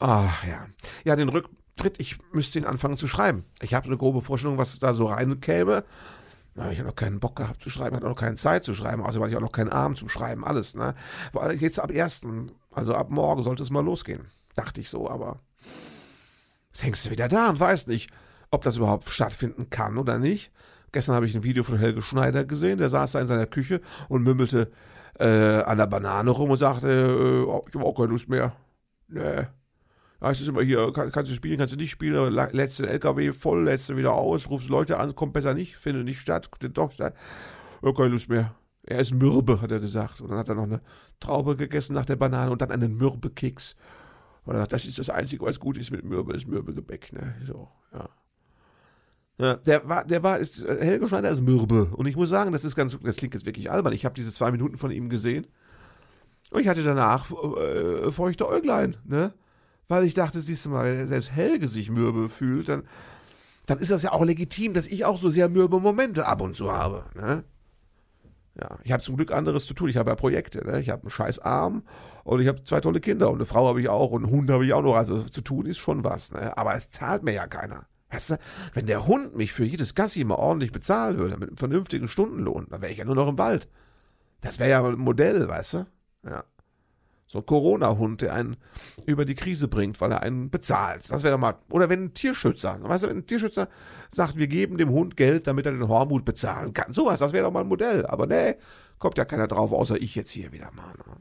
Ach 0.00 0.44
ja. 0.44 0.66
Ja, 1.04 1.16
den 1.16 1.28
Rück, 1.28 1.48
tritt, 1.76 2.00
ich 2.00 2.18
müsste 2.32 2.58
ihn 2.58 2.66
anfangen 2.66 2.96
zu 2.96 3.08
schreiben. 3.08 3.44
Ich 3.60 3.74
habe 3.74 3.86
eine 3.86 3.96
grobe 3.96 4.22
Vorstellung, 4.22 4.58
was 4.58 4.78
da 4.78 4.94
so 4.94 5.06
reinkäme. 5.06 5.84
Na, 6.54 6.70
ich 6.70 6.78
habe 6.78 6.88
noch 6.88 6.96
keinen 6.96 7.18
Bock 7.18 7.36
gehabt 7.36 7.60
zu 7.60 7.68
schreiben, 7.68 7.96
hatte 7.96 8.06
auch 8.06 8.10
noch 8.10 8.16
keine 8.16 8.36
Zeit 8.36 8.62
zu 8.62 8.74
schreiben, 8.74 9.02
außerdem 9.02 9.22
hatte 9.22 9.32
ich 9.32 9.36
auch 9.36 9.42
noch 9.42 9.52
keinen 9.52 9.70
Arm 9.70 9.96
zum 9.96 10.08
Schreiben, 10.08 10.44
alles. 10.44 10.76
Ne? 10.76 10.94
Jetzt 11.58 11.80
ab 11.80 11.90
1., 11.90 12.26
also 12.70 12.94
ab 12.94 13.10
morgen 13.10 13.42
sollte 13.42 13.64
es 13.64 13.70
mal 13.70 13.84
losgehen, 13.84 14.24
dachte 14.54 14.80
ich 14.80 14.90
so, 14.90 15.08
aber 15.08 15.40
jetzt 16.72 16.82
hängst 16.82 17.06
du 17.06 17.10
wieder 17.10 17.28
da 17.28 17.48
und 17.48 17.60
weißt 17.60 17.88
nicht, 17.88 18.10
ob 18.50 18.62
das 18.62 18.76
überhaupt 18.76 19.08
stattfinden 19.08 19.70
kann 19.70 19.98
oder 19.98 20.18
nicht. 20.18 20.52
Gestern 20.92 21.16
habe 21.16 21.26
ich 21.26 21.34
ein 21.34 21.42
Video 21.42 21.64
von 21.64 21.78
Helge 21.78 22.02
Schneider 22.02 22.44
gesehen, 22.44 22.78
der 22.78 22.88
saß 22.88 23.12
da 23.12 23.20
in 23.20 23.26
seiner 23.26 23.46
Küche 23.46 23.80
und 24.08 24.22
mümmelte 24.22 24.70
äh, 25.18 25.62
an 25.62 25.78
der 25.78 25.86
Banane 25.86 26.30
rum 26.30 26.50
und 26.50 26.56
sagte, 26.56 26.88
äh, 26.88 27.68
ich 27.68 27.74
habe 27.74 27.84
auch 27.84 27.94
keine 27.94 28.08
Lust 28.08 28.28
mehr. 28.28 28.54
Nee, 29.08 29.46
heißt 30.24 30.40
es 30.40 30.48
immer 30.48 30.62
hier, 30.62 30.92
kann, 30.92 31.12
kannst 31.12 31.30
du 31.30 31.34
spielen, 31.34 31.58
kannst 31.58 31.74
du 31.74 31.76
nicht 31.76 31.90
spielen, 31.90 32.14
den 32.34 32.86
LKW 32.86 33.32
voll, 33.32 33.64
du 33.64 33.96
wieder 33.96 34.14
aus, 34.14 34.48
rufst 34.48 34.68
Leute 34.68 34.98
an, 34.98 35.14
kommt 35.14 35.32
besser 35.32 35.54
nicht, 35.54 35.76
findet 35.76 36.04
nicht 36.04 36.20
statt, 36.20 36.48
findet 36.58 36.78
doch 36.78 36.92
statt. 36.92 37.14
Oh, 37.82 37.92
keine 37.92 38.10
Lust 38.10 38.28
mehr. 38.28 38.54
Er 38.82 38.98
ist 38.98 39.14
Mürbe, 39.14 39.60
hat 39.60 39.70
er 39.70 39.80
gesagt. 39.80 40.20
Und 40.20 40.30
dann 40.30 40.38
hat 40.38 40.48
er 40.48 40.54
noch 40.54 40.64
eine 40.64 40.80
Traube 41.20 41.56
gegessen 41.56 41.94
nach 41.94 42.06
der 42.06 42.16
Banane 42.16 42.50
und 42.50 42.60
dann 42.60 42.70
einen 42.70 42.96
Mürbekeks. 42.96 43.76
Und 44.44 44.54
er 44.54 44.60
sagt, 44.60 44.72
das 44.72 44.84
ist 44.84 44.98
das 44.98 45.10
Einzige, 45.10 45.44
was 45.44 45.58
gut 45.58 45.76
ist 45.76 45.90
mit 45.90 46.04
Mürbe, 46.04 46.34
ist 46.34 46.46
Mürbegebäck. 46.46 47.12
Ne? 47.12 47.34
So, 47.46 47.68
ja. 47.92 48.08
Ja, 49.36 49.56
der 49.56 49.88
war, 49.88 50.04
der 50.04 50.22
war, 50.22 50.38
ist, 50.38 50.64
Helge 50.64 51.08
Schneider 51.08 51.30
ist 51.30 51.42
Mürbe. 51.42 51.86
Und 51.96 52.06
ich 52.06 52.14
muss 52.14 52.28
sagen, 52.28 52.52
das 52.52 52.64
ist 52.64 52.76
ganz, 52.76 52.96
das 53.02 53.16
klingt 53.16 53.34
jetzt 53.34 53.46
wirklich 53.46 53.70
albern. 53.70 53.92
Ich 53.92 54.04
habe 54.04 54.14
diese 54.14 54.30
zwei 54.30 54.52
Minuten 54.52 54.78
von 54.78 54.92
ihm 54.92 55.08
gesehen. 55.08 55.46
Und 56.50 56.60
ich 56.60 56.68
hatte 56.68 56.84
danach 56.84 57.30
äh, 57.30 58.12
feuchte 58.12 58.46
Äuglein, 58.46 58.96
ne? 59.04 59.34
weil 59.88 60.04
ich 60.04 60.14
dachte, 60.14 60.40
siehst 60.40 60.66
du 60.66 60.70
mal, 60.70 61.06
selbst 61.06 61.32
Helge 61.32 61.66
sich 61.66 61.90
mürbe 61.90 62.28
fühlt, 62.28 62.68
dann, 62.68 62.84
dann 63.66 63.78
ist 63.78 63.90
das 63.90 64.04
ja 64.04 64.12
auch 64.12 64.24
legitim, 64.24 64.72
dass 64.72 64.86
ich 64.86 65.04
auch 65.04 65.18
so 65.18 65.30
sehr 65.30 65.48
mürbe 65.48 65.80
Momente 65.80 66.26
ab 66.26 66.40
und 66.40 66.54
zu 66.54 66.70
habe. 66.70 67.06
Ne? 67.16 67.42
Ja, 68.60 68.78
ich 68.84 68.92
habe 68.92 69.02
zum 69.02 69.16
Glück 69.16 69.32
anderes 69.32 69.66
zu 69.66 69.74
tun. 69.74 69.88
Ich 69.88 69.96
habe 69.96 70.10
ja 70.10 70.16
Projekte. 70.16 70.64
Ne? 70.64 70.80
Ich 70.80 70.90
habe 70.90 71.02
einen 71.02 71.10
scheiß 71.10 71.40
Arm 71.40 71.82
und 72.22 72.40
ich 72.40 72.46
habe 72.46 72.62
zwei 72.62 72.80
tolle 72.80 73.00
Kinder 73.00 73.30
und 73.30 73.36
eine 73.36 73.46
Frau 73.46 73.66
habe 73.68 73.80
ich 73.80 73.88
auch 73.88 74.12
und 74.12 74.24
einen 74.24 74.32
Hund 74.32 74.50
habe 74.50 74.64
ich 74.64 74.72
auch 74.72 74.82
noch. 74.82 74.94
Also 74.94 75.22
zu 75.22 75.40
tun 75.40 75.66
ist 75.66 75.78
schon 75.78 76.04
was. 76.04 76.32
Ne? 76.32 76.56
Aber 76.56 76.74
es 76.74 76.88
zahlt 76.88 77.24
mir 77.24 77.32
ja 77.32 77.46
keiner. 77.46 77.86
Weißt 78.10 78.30
du, 78.30 78.38
wenn 78.74 78.86
der 78.86 79.06
Hund 79.08 79.34
mich 79.34 79.52
für 79.52 79.64
jedes 79.64 79.96
Gassi 79.96 80.22
mal 80.22 80.36
ordentlich 80.36 80.70
bezahlen 80.70 81.18
würde, 81.18 81.36
mit 81.36 81.48
einem 81.48 81.56
vernünftigen 81.56 82.06
Stundenlohn, 82.06 82.66
dann 82.70 82.80
wäre 82.80 82.92
ich 82.92 82.98
ja 82.98 83.04
nur 83.04 83.16
noch 83.16 83.26
im 83.26 83.38
Wald. 83.38 83.68
Das 84.40 84.60
wäre 84.60 84.70
ja 84.70 84.86
ein 84.86 84.98
Modell, 84.98 85.48
weißt 85.48 85.74
du? 85.74 85.86
Ja. 86.24 86.44
So 87.26 87.38
ein 87.38 87.46
Corona-Hund, 87.46 88.20
der 88.20 88.34
einen 88.34 88.56
über 89.06 89.24
die 89.24 89.34
Krise 89.34 89.66
bringt, 89.66 90.00
weil 90.00 90.12
er 90.12 90.22
einen 90.22 90.50
bezahlt. 90.50 91.10
Das 91.10 91.22
wäre 91.22 91.32
doch 91.34 91.40
mal. 91.40 91.56
Oder 91.70 91.88
wenn 91.88 92.04
ein 92.04 92.14
Tierschützer, 92.14 92.78
weißt 92.82 93.04
du, 93.04 93.08
wenn 93.08 93.18
ein 93.18 93.26
Tierschützer 93.26 93.68
sagt, 94.10 94.36
wir 94.36 94.46
geben 94.46 94.76
dem 94.76 94.90
Hund 94.90 95.16
Geld, 95.16 95.46
damit 95.46 95.66
er 95.66 95.72
den 95.72 95.88
Hormut 95.88 96.24
bezahlen 96.24 96.74
kann. 96.74 96.92
Sowas, 96.92 97.20
das 97.20 97.32
wäre 97.32 97.44
doch 97.44 97.52
mal 97.52 97.62
ein 97.62 97.68
Modell. 97.68 98.06
Aber 98.06 98.26
nee, 98.26 98.56
kommt 98.98 99.18
ja 99.18 99.24
keiner 99.24 99.48
drauf, 99.48 99.72
außer 99.72 100.00
ich 100.00 100.14
jetzt 100.14 100.30
hier 100.30 100.52
wieder 100.52 100.70
mal. 100.72 100.94
Ne? 100.94 101.16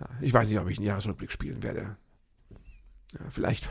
Ja, 0.00 0.06
ich 0.20 0.32
weiß 0.32 0.48
nicht, 0.48 0.58
ob 0.60 0.70
ich 0.70 0.78
einen 0.78 0.86
Jahresrückblick 0.86 1.32
spielen 1.32 1.62
werde. 1.62 1.96
Ja, 3.14 3.20
vielleicht 3.30 3.68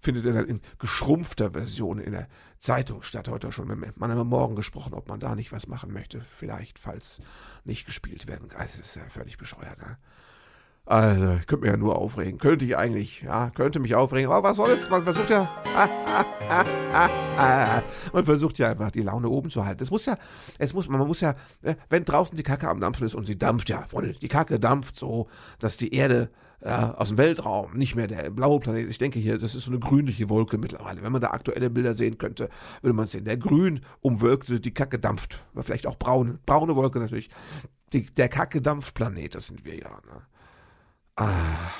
findet 0.00 0.26
er 0.26 0.32
dann 0.32 0.46
in 0.46 0.60
geschrumpfter 0.78 1.52
Version 1.52 1.98
in 1.98 2.12
der 2.12 2.28
Zeitung 2.58 3.02
statt. 3.02 3.28
Heute 3.28 3.52
schon 3.52 3.68
mit 3.68 3.96
man 3.98 4.10
haben 4.10 4.28
morgen 4.28 4.56
gesprochen, 4.56 4.94
ob 4.94 5.08
man 5.08 5.20
da 5.20 5.36
nicht 5.36 5.52
was 5.52 5.68
machen 5.68 5.92
möchte. 5.92 6.20
Vielleicht, 6.20 6.78
falls 6.78 7.20
nicht 7.64 7.86
gespielt 7.86 8.26
werden 8.26 8.48
kann. 8.48 8.62
Das 8.62 8.78
ist 8.78 8.96
ja 8.96 9.08
völlig 9.08 9.38
bescheuert. 9.38 9.78
Ne? 9.78 9.98
Also, 10.84 11.34
ich 11.34 11.46
könnte 11.46 11.64
mich 11.64 11.70
ja 11.70 11.76
nur 11.76 11.96
aufregen. 11.96 12.38
Könnte 12.38 12.64
ich 12.64 12.76
eigentlich, 12.76 13.22
ja, 13.22 13.50
könnte 13.50 13.78
mich 13.78 13.94
aufregen. 13.94 14.30
Aber 14.30 14.48
was 14.48 14.56
soll 14.56 14.70
es? 14.70 14.90
Man 14.90 15.04
versucht 15.04 15.30
ja, 15.30 15.48
man 18.12 18.24
versucht 18.24 18.58
ja 18.58 18.70
einfach 18.70 18.90
die 18.90 19.02
Laune 19.02 19.28
oben 19.28 19.48
zu 19.48 19.64
halten. 19.64 19.82
Es 19.82 19.92
muss 19.92 20.06
ja, 20.06 20.18
es 20.58 20.74
muss, 20.74 20.88
man 20.88 21.06
muss 21.06 21.20
ja, 21.20 21.36
äh, 21.62 21.76
wenn 21.88 22.04
draußen 22.04 22.36
die 22.36 22.42
Kacke 22.42 22.68
am 22.68 22.80
Dampfen 22.80 23.06
ist 23.06 23.14
und 23.14 23.26
sie 23.26 23.38
dampft 23.38 23.68
ja, 23.68 23.86
Freunde, 23.86 24.12
die 24.12 24.28
Kacke 24.28 24.58
dampft 24.58 24.96
so, 24.96 25.28
dass 25.60 25.76
die 25.76 25.94
Erde 25.94 26.30
ja, 26.64 26.94
aus 26.94 27.08
dem 27.08 27.18
Weltraum, 27.18 27.74
nicht 27.74 27.94
mehr 27.94 28.06
der 28.06 28.30
blaue 28.30 28.60
Planet. 28.60 28.88
Ich 28.88 28.98
denke 28.98 29.18
hier, 29.18 29.38
das 29.38 29.54
ist 29.54 29.64
so 29.64 29.70
eine 29.70 29.80
grünliche 29.80 30.28
Wolke 30.28 30.58
mittlerweile. 30.58 31.02
Wenn 31.02 31.12
man 31.12 31.20
da 31.20 31.28
aktuelle 31.28 31.70
Bilder 31.70 31.94
sehen 31.94 32.18
könnte, 32.18 32.48
würde 32.82 32.94
man 32.94 33.06
sehen, 33.06 33.24
der 33.24 33.36
grün 33.36 33.80
umwölkte, 34.00 34.60
die 34.60 34.74
Kacke 34.74 34.98
dampft. 34.98 35.44
Vielleicht 35.60 35.86
auch 35.86 35.96
braun, 35.96 36.38
braune 36.46 36.76
Wolke 36.76 36.98
natürlich. 36.98 37.30
Die, 37.92 38.06
der 38.06 38.28
Kacke 38.28 38.60
dampft 38.60 38.94
Planet, 38.94 39.34
das 39.34 39.46
sind 39.46 39.64
wir 39.64 39.76
ja. 39.76 39.90
Ne? 39.90 40.22
Ah, 41.16 41.72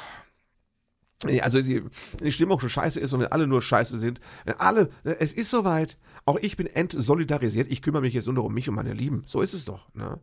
also 1.41 1.63
die, 1.63 1.83
die 2.21 2.33
Stimmung 2.33 2.59
schon 2.61 2.69
scheiße 2.69 2.99
ist 3.01 3.13
und 3.13 3.21
wenn 3.21 3.33
alle 3.33 3.47
nur 3.47 3.63
scheiße 3.63 3.99
sind, 3.99 4.21
wenn 4.45 4.55
alle, 4.59 4.91
ne, 5.05 5.21
es 5.21 5.33
ist 5.33 5.51
soweit, 5.51 5.97
auch 6.25 6.37
ich 6.41 6.57
bin 6.57 6.67
entsolidarisiert, 6.67 7.71
ich 7.71 7.83
kümmere 7.83 8.03
mich 8.03 8.15
jetzt 8.15 8.27
nur 8.27 8.35
noch 8.35 8.45
um 8.45 8.55
mich 8.55 8.69
und 8.69 8.75
meine 8.75 8.93
Lieben. 8.93 9.23
So 9.27 9.41
ist 9.41 9.55
es 9.55 9.65
doch, 9.65 9.93
ne? 9.95 10.21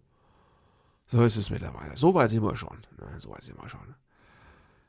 So 1.07 1.23
ist 1.23 1.37
es 1.37 1.49
mittlerweile. 1.49 1.97
So 1.97 2.13
weit 2.13 2.29
sind 2.29 2.43
wir 2.43 2.55
schon. 2.55 2.77
Ne? 2.99 3.07
So 3.19 3.31
weit 3.31 3.43
sind 3.43 3.59
wir 3.59 3.67
schon. 3.67 3.95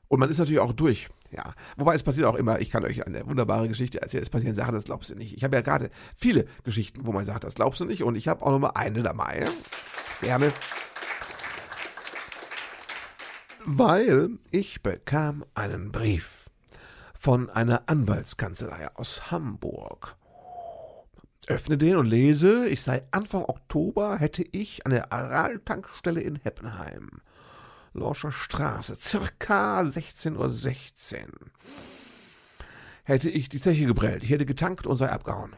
Und 0.09 0.21
man 0.21 0.29
ist 0.29 0.39
natürlich 0.39 0.61
auch 0.61 0.75
durch. 0.75 1.09
Ja. 1.31 1.55
Wobei 1.77 1.95
es 1.95 2.03
passiert 2.03 2.27
auch 2.27 2.35
immer, 2.35 2.61
ich 2.61 2.69
kann 2.69 2.85
euch 2.85 3.07
eine 3.07 3.27
wunderbare 3.27 3.69
Geschichte 3.69 4.03
erzählen, 4.03 4.23
es 4.23 4.29
passieren 4.29 4.55
Sachen, 4.55 4.75
das 4.75 4.85
glaubst 4.85 5.09
du 5.09 5.15
nicht. 5.15 5.35
Ich 5.35 5.45
habe 5.45 5.57
ja 5.57 5.63
gerade 5.63 5.89
viele 6.17 6.47
Geschichten, 6.65 7.07
wo 7.07 7.13
man 7.13 7.25
sagt, 7.25 7.45
das 7.45 7.55
glaubst 7.55 7.81
du 7.81 7.87
nicht. 7.87 8.03
Und 8.03 8.17
ich 8.17 8.29
habe 8.29 8.45
auch 8.45 8.51
noch 8.51 8.59
mal 8.59 8.73
eine 8.75 9.03
dabei. 9.03 9.47
Gerne. 10.21 10.53
Weil 13.65 14.39
ich 14.51 14.83
bekam 14.83 15.45
einen 15.55 15.93
Brief 15.93 16.49
von 17.13 17.51
einer 17.51 17.89
Anwaltskanzlei 17.89 18.89
aus 18.95 19.31
Hamburg. 19.31 20.17
Öffne 21.47 21.77
den 21.77 21.97
und 21.97 22.07
lese, 22.07 22.69
ich 22.69 22.83
sei 22.83 23.03
Anfang 23.11 23.45
Oktober, 23.45 24.17
hätte 24.19 24.43
ich 24.43 24.87
an 24.87 24.93
der 24.93 25.13
Aral-Tankstelle 25.13 26.21
in 26.21 26.37
Heppenheim 26.37 27.21
Lorscher 27.93 28.33
Straße, 28.33 28.95
circa 28.95 29.81
16.16 29.81 30.37
Uhr. 30.37 30.49
16. 30.49 31.29
Hätte 33.03 33.29
ich 33.29 33.49
die 33.49 33.61
Zeche 33.61 33.85
gebrellt, 33.85 34.23
ich 34.23 34.31
hätte 34.31 34.47
getankt 34.47 34.87
und 34.87 34.97
sei 34.97 35.11
abgehauen. 35.11 35.57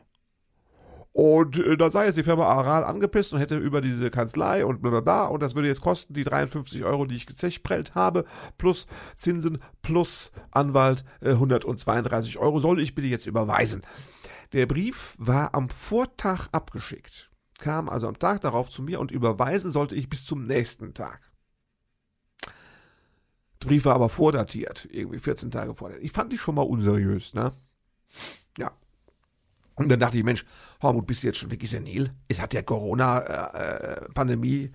Und 1.12 1.58
äh, 1.58 1.76
da 1.76 1.90
sei 1.90 2.06
jetzt 2.06 2.16
die 2.16 2.22
Firma 2.22 2.44
Aral 2.44 2.84
angepisst 2.84 3.32
und 3.32 3.38
hätte 3.38 3.58
über 3.58 3.80
diese 3.80 4.10
Kanzlei 4.10 4.64
und 4.64 4.80
bla 4.80 4.90
bla 4.90 5.00
bla 5.00 5.24
und 5.26 5.42
das 5.42 5.54
würde 5.54 5.68
jetzt 5.68 5.82
kosten 5.82 6.14
die 6.14 6.24
53 6.24 6.84
Euro, 6.84 7.04
die 7.04 7.14
ich 7.14 7.26
gezechprellt 7.26 7.94
habe, 7.94 8.24
plus 8.56 8.86
Zinsen, 9.14 9.58
plus 9.82 10.32
Anwalt 10.50 11.04
äh, 11.20 11.30
132 11.30 12.38
Euro, 12.38 12.58
soll 12.58 12.80
ich 12.80 12.94
bitte 12.94 13.08
jetzt 13.08 13.26
überweisen. 13.26 13.82
Der 14.54 14.66
Brief 14.66 15.14
war 15.18 15.54
am 15.54 15.68
Vortag 15.68 16.48
abgeschickt, 16.52 17.30
kam 17.58 17.90
also 17.90 18.08
am 18.08 18.18
Tag 18.18 18.40
darauf 18.40 18.70
zu 18.70 18.82
mir 18.82 18.98
und 18.98 19.10
überweisen 19.10 19.70
sollte 19.70 19.94
ich 19.94 20.08
bis 20.08 20.24
zum 20.24 20.46
nächsten 20.46 20.94
Tag. 20.94 21.30
Der 23.62 23.68
Brief 23.68 23.84
war 23.84 23.94
aber 23.94 24.08
vordatiert, 24.08 24.88
irgendwie 24.90 25.18
14 25.18 25.50
Tage 25.50 25.74
vorher. 25.74 26.02
Ich 26.02 26.12
fand 26.12 26.32
die 26.32 26.38
schon 26.38 26.54
mal 26.54 26.62
unseriös, 26.62 27.34
ne? 27.34 27.52
Und 29.82 29.90
dann 29.90 30.00
dachte 30.00 30.18
ich, 30.18 30.24
Mensch, 30.24 30.44
Hormut, 30.82 31.06
bist 31.06 31.22
du 31.22 31.28
jetzt 31.28 31.38
schon 31.38 31.50
wirklich 31.50 31.70
senil? 31.70 32.10
Es 32.28 32.40
hat 32.40 32.52
der 32.52 32.62
Corona-Pandemie 32.62 34.64
äh, 34.64 34.70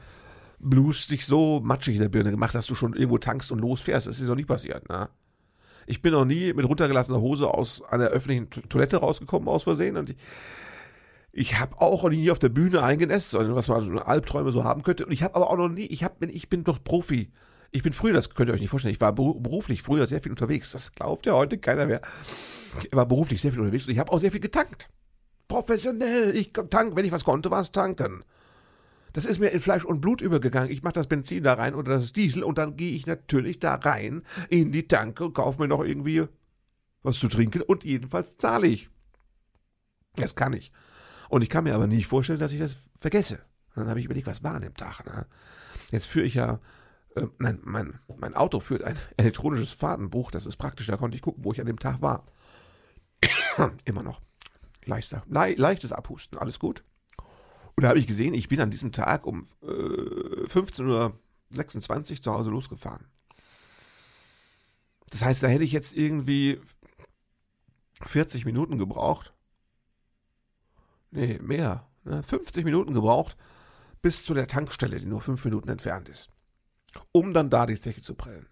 Blues 0.60 1.08
dich 1.08 1.26
so 1.26 1.60
matschig 1.60 1.96
in 1.96 2.02
der 2.02 2.10
Birne 2.10 2.32
gemacht, 2.32 2.56
dass 2.56 2.66
du 2.66 2.76
schon 2.76 2.94
irgendwo 2.94 3.18
tankst 3.18 3.52
und 3.52 3.60
losfährst. 3.60 4.08
Das 4.08 4.20
ist 4.20 4.28
noch 4.28 4.36
nicht 4.36 4.48
passiert, 4.48 4.90
ne? 4.90 5.10
Ich 5.90 6.02
bin 6.02 6.12
noch 6.12 6.26
nie 6.26 6.52
mit 6.52 6.68
runtergelassener 6.68 7.22
Hose 7.22 7.48
aus 7.48 7.82
einer 7.82 8.08
öffentlichen 8.08 8.50
Toilette 8.50 8.98
rausgekommen, 8.98 9.48
aus 9.48 9.64
Versehen. 9.64 9.96
Und 9.96 10.10
ich, 10.10 10.18
ich 11.32 11.60
habe 11.60 11.80
auch 11.80 12.04
noch 12.04 12.10
nie 12.10 12.30
auf 12.30 12.40
der 12.40 12.50
Bühne 12.50 12.84
eingenässt, 12.84 13.34
was 13.34 13.70
man 13.70 13.86
so 13.86 13.98
Albträume 14.00 14.52
so 14.52 14.66
haben 14.66 14.84
könnte. 14.84 15.06
Und 15.06 15.14
ich 15.14 15.24
habe 15.24 15.36
aber 15.36 15.50
auch 15.50 15.56
noch 15.56 15.70
nie, 15.70 15.86
ich, 15.86 16.04
hab, 16.04 16.22
ich 16.22 16.50
bin 16.50 16.66
doch 16.66 16.84
Profi 16.84 17.32
ich 17.72 17.84
bin 17.84 17.94
früher, 17.94 18.14
das 18.14 18.30
könnt 18.30 18.50
ihr 18.50 18.54
euch 18.54 18.62
nicht 18.62 18.70
vorstellen, 18.70 18.94
ich 18.94 19.02
war 19.02 19.14
beruflich 19.14 19.82
früher 19.82 20.08
sehr 20.08 20.22
viel 20.22 20.32
unterwegs. 20.32 20.72
Das 20.72 20.94
glaubt 20.94 21.26
ja 21.26 21.34
heute 21.34 21.58
keiner 21.58 21.86
mehr. 21.86 22.02
Ich 22.84 22.96
war 22.96 23.06
beruflich 23.06 23.42
sehr 23.42 23.52
viel 23.52 23.62
unterwegs 23.62 23.86
und 23.88 23.94
ich 23.94 24.00
habe 24.00 24.12
auch 24.12 24.20
sehr 24.20 24.32
viel 24.32 24.40
getankt. 24.40 24.90
Professionell. 25.48 26.36
Ich 26.36 26.52
tank, 26.70 26.96
wenn 26.96 27.06
ich 27.06 27.12
was 27.12 27.24
konnte, 27.24 27.52
war 27.52 27.62
es 27.62 27.72
tanken. 27.72 28.24
Das 29.14 29.26
ist 29.26 29.40
mir 29.40 29.50
in 29.50 29.60
Fleisch 29.60 29.86
und 29.86 30.02
Blut 30.02 30.22
übergegangen. 30.22 30.70
Ich 30.70 30.84
mache 30.84 30.94
das 30.94 31.08
Benzin 31.08 31.44
da 31.44 31.54
rein 31.54 31.74
oder 31.74 31.94
das 31.94 32.14
Diesel 32.14 32.44
und 32.44 32.58
dann 32.58 32.76
gehe 32.76 32.94
ich 32.94 33.08
natürlich 33.08 33.60
da 33.60 33.76
rein 33.76 34.24
in 34.50 34.72
die 34.72 34.88
Tanke 34.88 35.26
und 35.26 35.34
kaufe 35.34 35.62
mir 35.62 35.68
noch 35.68 35.84
irgendwie 35.84 36.28
was 37.02 37.20
zu 37.20 37.28
trinken 37.28 37.62
und 37.62 37.84
jedenfalls 37.84 38.38
zahle 38.38 38.68
ich. 38.68 38.90
Das 40.16 40.36
kann 40.36 40.54
ich. 40.54 40.72
Und 41.30 41.42
ich 41.42 41.50
kann 41.50 41.64
mir 41.64 41.76
aber 41.76 41.88
nicht 41.88 42.08
vorstellen, 42.08 42.40
dass 42.40 42.52
ich 42.52 42.60
das 42.60 42.78
vergesse. 42.96 43.40
Und 43.76 43.82
dann 43.82 43.90
habe 43.90 44.00
ich 44.00 44.06
überlegt, 44.06 44.28
was 44.28 44.44
war 44.44 44.56
an 44.56 44.62
dem 44.62 44.76
Tag. 44.76 45.06
Ne? 45.06 45.26
Jetzt 45.92 46.08
führe 46.08 46.26
ich 46.26 46.34
ja 46.34 46.60
äh, 47.18 47.28
nein, 47.40 47.60
mein, 47.64 48.00
mein 48.20 48.36
Auto 48.36 48.60
führt 48.60 48.84
ein 48.84 48.98
elektronisches 49.18 49.72
Fahrtenbuch, 49.72 50.32
das 50.32 50.46
ist 50.46 50.58
praktisch, 50.58 50.88
da 50.88 50.98
konnte 50.98 51.16
ich 51.16 51.22
gucken, 51.22 51.44
wo 51.44 51.54
ich 51.54 51.60
an 51.60 51.68
dem 51.68 51.80
Tag 51.80 52.02
war. 52.02 52.26
Immer 53.86 54.04
noch. 54.04 54.22
Leichter, 54.86 55.24
le 55.28 55.54
leichtes 55.56 55.92
Abhusten, 55.92 56.38
alles 56.38 56.60
gut. 56.60 56.84
Und 57.76 57.84
da 57.84 57.90
habe 57.90 58.00
ich 58.00 58.08
gesehen, 58.08 58.34
ich 58.34 58.48
bin 58.48 58.62
an 58.62 58.72
diesem 58.72 58.92
Tag 58.92 59.26
um 59.26 59.46
äh, 59.62 59.68
15.26 60.46 62.12
Uhr 62.12 62.22
zu 62.22 62.34
Hause 62.34 62.50
losgefahren. 62.50 63.06
Das 65.10 65.24
heißt, 65.24 65.44
da 65.44 65.48
hätte 65.48 65.64
ich 65.64 65.72
jetzt 65.72 65.96
irgendwie 65.96 66.60
40 68.06 68.46
Minuten 68.46 68.78
gebraucht. 68.78 69.34
Nee, 71.12 71.40
mehr. 71.42 71.88
Ne? 72.04 72.24
50 72.24 72.66
Minuten 72.66 72.94
gebraucht 72.94 73.38
bis 74.02 74.24
zu 74.24 74.34
der 74.34 74.48
Tankstelle, 74.48 75.00
die 75.00 75.06
nur 75.06 75.22
5 75.22 75.44
Minuten 75.46 75.70
entfernt 75.70 76.10
ist 76.10 76.30
um 77.12 77.34
dann 77.34 77.50
da 77.50 77.66
die 77.66 77.80
Zeche 77.80 78.02
zu 78.02 78.16
prellen. 78.16 78.48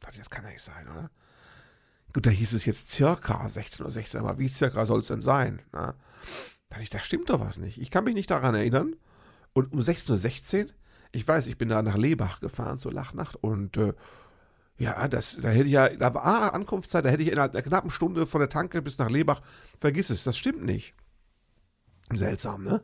Das 0.00 0.30
kann 0.30 0.44
ja 0.44 0.50
nicht 0.50 0.62
sein, 0.62 0.88
oder? 0.88 1.10
Gut, 2.16 2.24
da 2.24 2.30
hieß 2.30 2.54
es 2.54 2.64
jetzt 2.64 2.88
circa 2.88 3.44
16.16 3.44 3.82
Uhr, 3.82 3.90
16, 3.90 4.20
aber 4.20 4.38
wie 4.38 4.48
circa 4.48 4.86
soll 4.86 5.00
es 5.00 5.08
denn 5.08 5.20
sein? 5.20 5.60
Na? 5.72 5.96
Da 6.70 6.80
ich, 6.80 6.88
da 6.88 6.98
stimmt 7.00 7.28
doch 7.28 7.40
was 7.40 7.58
nicht. 7.58 7.78
Ich 7.78 7.90
kann 7.90 8.04
mich 8.04 8.14
nicht 8.14 8.30
daran 8.30 8.54
erinnern. 8.54 8.96
Und 9.52 9.74
um 9.74 9.80
16.16 9.80 10.64
Uhr, 10.64 10.70
ich 11.12 11.28
weiß, 11.28 11.46
ich 11.46 11.58
bin 11.58 11.68
da 11.68 11.82
nach 11.82 11.98
Lebach 11.98 12.40
gefahren 12.40 12.78
zur 12.78 12.94
Lachnacht 12.94 13.36
und 13.36 13.76
äh, 13.76 13.92
ja, 14.78 15.06
das, 15.08 15.36
da 15.42 15.50
hätte 15.50 15.66
ich 15.66 15.72
ja, 15.72 15.90
da 15.90 16.14
war 16.14 16.24
ah, 16.24 16.48
Ankunftszeit, 16.48 17.04
da 17.04 17.10
hätte 17.10 17.22
ich 17.22 17.30
innerhalb 17.30 17.52
einer 17.52 17.62
knappen 17.62 17.90
Stunde 17.90 18.26
von 18.26 18.40
der 18.40 18.48
Tanke 18.48 18.80
bis 18.80 18.96
nach 18.96 19.10
Lebach, 19.10 19.42
vergiss 19.78 20.08
es, 20.08 20.24
das 20.24 20.38
stimmt 20.38 20.64
nicht. 20.64 20.94
Seltsam, 22.14 22.64
ne? 22.64 22.82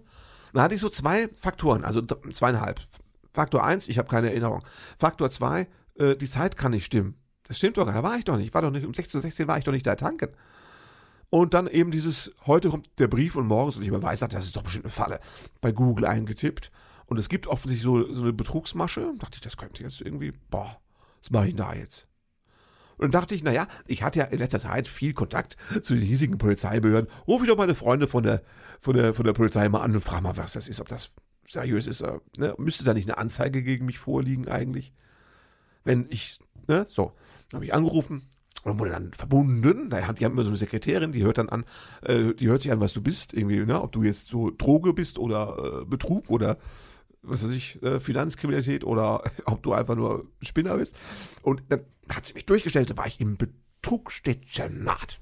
Da 0.53 0.61
hatte 0.61 0.75
ich 0.75 0.81
so 0.83 0.91
zwei 0.91 1.29
Faktoren, 1.29 1.87
also 1.87 2.03
zweieinhalb. 2.03 2.83
Faktor 3.33 3.65
1, 3.65 3.89
ich 3.89 3.97
habe 3.97 4.11
keine 4.11 4.29
Erinnerung. 4.29 4.63
Faktor 4.99 5.31
2, 5.31 5.69
äh, 5.95 6.17
die 6.17 6.29
Zeit 6.29 6.59
kann 6.59 6.73
nicht 6.73 6.85
stimmen. 6.85 7.17
Das 7.45 7.59
stimmt 7.59 7.77
doch, 7.77 7.87
da 7.87 8.03
war 8.03 8.17
ich 8.17 8.25
doch 8.25 8.37
nicht. 8.37 8.55
War 8.55 8.63
doch 8.63 8.71
nicht 8.71 8.87
um 8.87 8.93
16.16 8.93 9.21
16 9.21 9.49
war 9.49 9.59
ich 9.59 9.65
doch 9.65 9.73
nicht 9.73 9.87
da 9.87 9.97
tanken. 9.97 10.31
Und 11.31 11.55
dann 11.55 11.67
eben 11.67 11.91
dieses, 11.91 12.33
heute 12.47 12.69
kommt 12.69 12.89
der 12.99 13.09
Brief 13.09 13.37
und 13.37 13.47
morgens, 13.47 13.77
und 13.77 13.83
ich 13.83 13.91
mir 13.91 14.03
weiß, 14.03 14.21
das 14.21 14.45
ist 14.45 14.55
doch 14.55 14.63
bestimmt 14.63 14.85
eine 14.85 14.93
Falle, 14.93 15.19
bei 15.61 15.73
Google 15.73 16.07
eingetippt. 16.07 16.71
Und 17.07 17.19
es 17.19 17.29
gibt 17.29 17.47
offensichtlich 17.47 17.83
so, 17.83 18.13
so 18.13 18.23
eine 18.23 18.33
Betrugsmasche. 18.33 19.01
Da 19.01 19.25
dachte 19.25 19.37
ich, 19.37 19.41
das 19.41 19.57
könnte 19.57 19.83
jetzt 19.83 20.01
irgendwie, 20.01 20.33
boah, 20.51 20.79
was 21.21 21.31
mache 21.31 21.47
ich 21.47 21.55
denn 21.55 21.65
da 21.65 21.75
jetzt? 21.75 22.07
Und 22.97 23.13
dann 23.13 23.23
dachte 23.23 23.35
ich, 23.35 23.43
naja, 23.43 23.67
ich 23.87 24.03
hatte 24.03 24.21
ja 24.21 24.25
in 24.27 24.39
letzter 24.39 24.61
Zeit 24.61 24.87
viel 24.87 25.15
Kontakt 25.15 25.57
zu 25.83 25.95
den 25.95 26.05
hiesigen 26.05 26.39
Polizeibehörden. 26.39 27.11
Ruf 27.27 27.43
ich 27.43 27.49
doch 27.49 27.57
meine 27.57 27.75
Freunde 27.75 28.07
von 28.07 28.23
der, 28.23 28.43
von 28.81 28.95
der, 28.95 29.15
von 29.15 29.25
der 29.25 29.33
Polizei 29.33 29.69
mal 29.69 29.81
an 29.81 29.93
und 29.93 30.05
frage 30.05 30.23
mal, 30.23 30.37
was 30.37 30.53
das 30.53 30.69
ist, 30.69 30.81
ob 30.81 30.89
das 30.89 31.11
seriös 31.49 31.87
ist 31.87 32.03
er, 32.03 32.21
ne? 32.37 32.55
müsste 32.59 32.85
da 32.85 32.95
nicht 32.95 33.09
eine 33.09 33.19
Anzeige 33.19 33.63
gegen 33.63 33.87
mich 33.87 33.99
vorliegen 33.99 34.49
eigentlich? 34.49 34.93
Wenn 35.85 36.07
ich, 36.11 36.39
ne, 36.69 36.87
so, 36.89 37.13
habe 37.53 37.65
ich 37.65 37.75
angerufen 37.75 38.23
und 38.65 38.79
wurde 38.79 38.93
dann 38.93 39.13
verbunden. 39.13 39.91
die 39.91 39.97
haben 39.97 40.33
immer 40.33 40.45
so 40.45 40.51
eine 40.51 40.57
Sekretärin, 40.57 41.13
die 41.13 41.25
hört 41.25 41.39
dann 41.39 41.49
an, 41.49 41.65
äh, 42.03 42.35
die 42.35 42.49
hört 42.49 42.63
sich 42.63 42.73
an, 42.73 42.81
was 42.81 42.93
du 42.93 43.03
bist, 43.03 43.33
irgendwie, 43.33 43.61
ne, 43.65 43.81
ob 43.81 43.93
du 43.93 44.03
jetzt 44.03 44.29
so 44.29 44.51
Droge 44.51 44.93
bist 44.93 45.19
oder 45.19 45.83
äh, 45.83 45.85
Betrug 45.85 46.31
oder 46.31 46.59
was 47.23 47.45
weiß 47.45 47.53
ich, 47.53 47.83
äh, 47.83 48.01
Finanzkriminalität 48.01 48.85
oder 48.85 49.23
ob 49.47 49.63
du 49.63 49.73
einfach 49.73 49.97
nur 49.97 50.27
Spinner 50.41 50.77
bist. 50.77 50.97
Und 51.43 51.63
dann 51.69 51.81
hat 52.09 52.27
sie 52.27 52.35
mich 52.35 52.47
durchgestellt, 52.47 52.91
da 52.91 52.97
war 52.97 53.07
ich 53.07 53.21
im 53.21 53.37
Betrugsdezernat. 53.37 55.21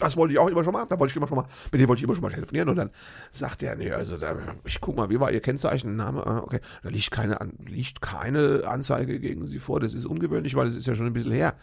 Das 0.00 0.16
wollte 0.16 0.32
ich 0.32 0.38
auch 0.38 0.48
immer 0.48 0.64
schon 0.64 0.72
mal. 0.72 0.86
Da 0.88 0.98
wollte 0.98 1.12
ich 1.12 1.16
immer 1.16 1.28
schon 1.28 1.36
mal, 1.36 1.46
mit 1.70 1.80
dem 1.80 1.88
wollte 1.88 2.00
ich 2.00 2.04
immer 2.04 2.14
schon 2.14 2.22
mal 2.22 2.32
telefonieren. 2.32 2.68
Und 2.68 2.76
dann 2.76 2.90
sagt 3.30 3.62
er, 3.62 3.76
nee, 3.76 3.92
also 3.92 4.16
da, 4.16 4.36
ich 4.64 4.80
guck 4.80 4.96
mal, 4.96 5.10
wie 5.10 5.20
war 5.20 5.30
Ihr 5.30 5.40
Kennzeichen, 5.40 5.94
Name? 5.96 6.26
Ah, 6.26 6.38
okay, 6.38 6.60
da 6.82 6.88
liegt 6.88 7.10
keine, 7.10 7.38
liegt 7.64 8.00
keine 8.00 8.62
Anzeige 8.66 9.20
gegen 9.20 9.46
Sie 9.46 9.58
vor. 9.58 9.78
Das 9.80 9.94
ist 9.94 10.06
ungewöhnlich, 10.06 10.56
weil 10.56 10.66
es 10.66 10.74
ist 10.74 10.86
ja 10.86 10.94
schon 10.94 11.06
ein 11.06 11.12
bisschen 11.12 11.32
her. 11.32 11.54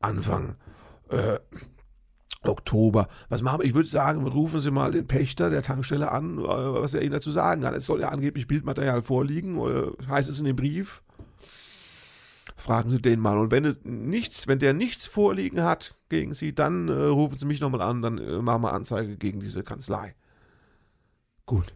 Anfang 0.00 0.56
äh, 1.08 1.38
Oktober. 2.42 3.08
Was 3.28 3.42
machen 3.42 3.60
wir? 3.60 3.66
Ich 3.66 3.74
würde 3.74 3.88
sagen, 3.88 4.26
rufen 4.26 4.60
Sie 4.60 4.70
mal 4.70 4.90
den 4.90 5.06
Pächter 5.06 5.50
der 5.50 5.62
Tankstelle 5.62 6.10
an, 6.10 6.38
äh, 6.38 6.42
was 6.42 6.94
er 6.94 7.02
Ihnen 7.02 7.12
dazu 7.12 7.30
sagen 7.30 7.62
kann. 7.62 7.74
Es 7.74 7.86
soll 7.86 8.00
ja 8.00 8.08
angeblich 8.08 8.46
Bildmaterial 8.46 9.02
vorliegen, 9.02 9.56
oder 9.58 9.92
heißt 10.08 10.28
es 10.28 10.38
in 10.38 10.44
dem 10.44 10.56
Brief? 10.56 11.02
Fragen 12.56 12.90
Sie 12.90 13.00
den 13.00 13.20
mal. 13.20 13.38
Und 13.38 13.50
wenn 13.50 13.76
nichts, 13.82 14.46
wenn 14.46 14.58
der 14.58 14.72
nichts 14.72 15.06
vorliegen 15.06 15.62
hat 15.62 15.96
gegen 16.08 16.34
Sie, 16.34 16.54
dann 16.54 16.88
äh, 16.88 16.92
rufen 16.92 17.36
Sie 17.36 17.46
mich 17.46 17.60
nochmal 17.60 17.82
an, 17.82 18.02
dann 18.02 18.18
äh, 18.18 18.42
machen 18.42 18.62
wir 18.62 18.72
Anzeige 18.72 19.16
gegen 19.16 19.40
diese 19.40 19.62
Kanzlei. 19.62 20.14
Gut. 21.46 21.74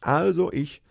Also 0.00 0.52
ich 0.52 0.82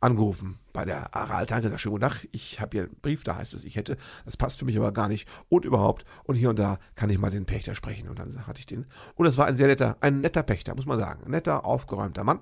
angerufen 0.00 0.58
bei 0.72 0.84
der 0.84 1.14
Aral-Tanke, 1.14 1.68
sag 1.68 1.78
schönen 1.78 1.94
guten 1.94 2.08
Tag, 2.08 2.26
ich 2.32 2.60
habe 2.60 2.70
hier 2.72 2.84
einen 2.84 2.96
Brief, 3.02 3.22
da 3.22 3.36
heißt 3.36 3.52
es, 3.52 3.64
ich 3.64 3.76
hätte, 3.76 3.96
das 4.24 4.36
passt 4.36 4.58
für 4.58 4.64
mich 4.64 4.76
aber 4.78 4.92
gar 4.92 5.08
nicht 5.08 5.28
und 5.48 5.64
überhaupt 5.64 6.04
und 6.24 6.36
hier 6.36 6.48
und 6.48 6.58
da 6.58 6.78
kann 6.94 7.10
ich 7.10 7.18
mal 7.18 7.30
den 7.30 7.44
Pächter 7.44 7.74
sprechen 7.74 8.08
und 8.08 8.18
dann 8.18 8.46
hatte 8.46 8.60
ich 8.60 8.66
den 8.66 8.86
und 9.14 9.26
das 9.26 9.36
war 9.36 9.46
ein 9.46 9.56
sehr 9.56 9.66
netter, 9.66 9.98
ein 10.00 10.20
netter 10.20 10.42
Pächter, 10.42 10.74
muss 10.74 10.86
man 10.86 10.98
sagen, 10.98 11.24
ein 11.24 11.30
netter, 11.32 11.66
aufgeräumter 11.66 12.24
Mann 12.24 12.40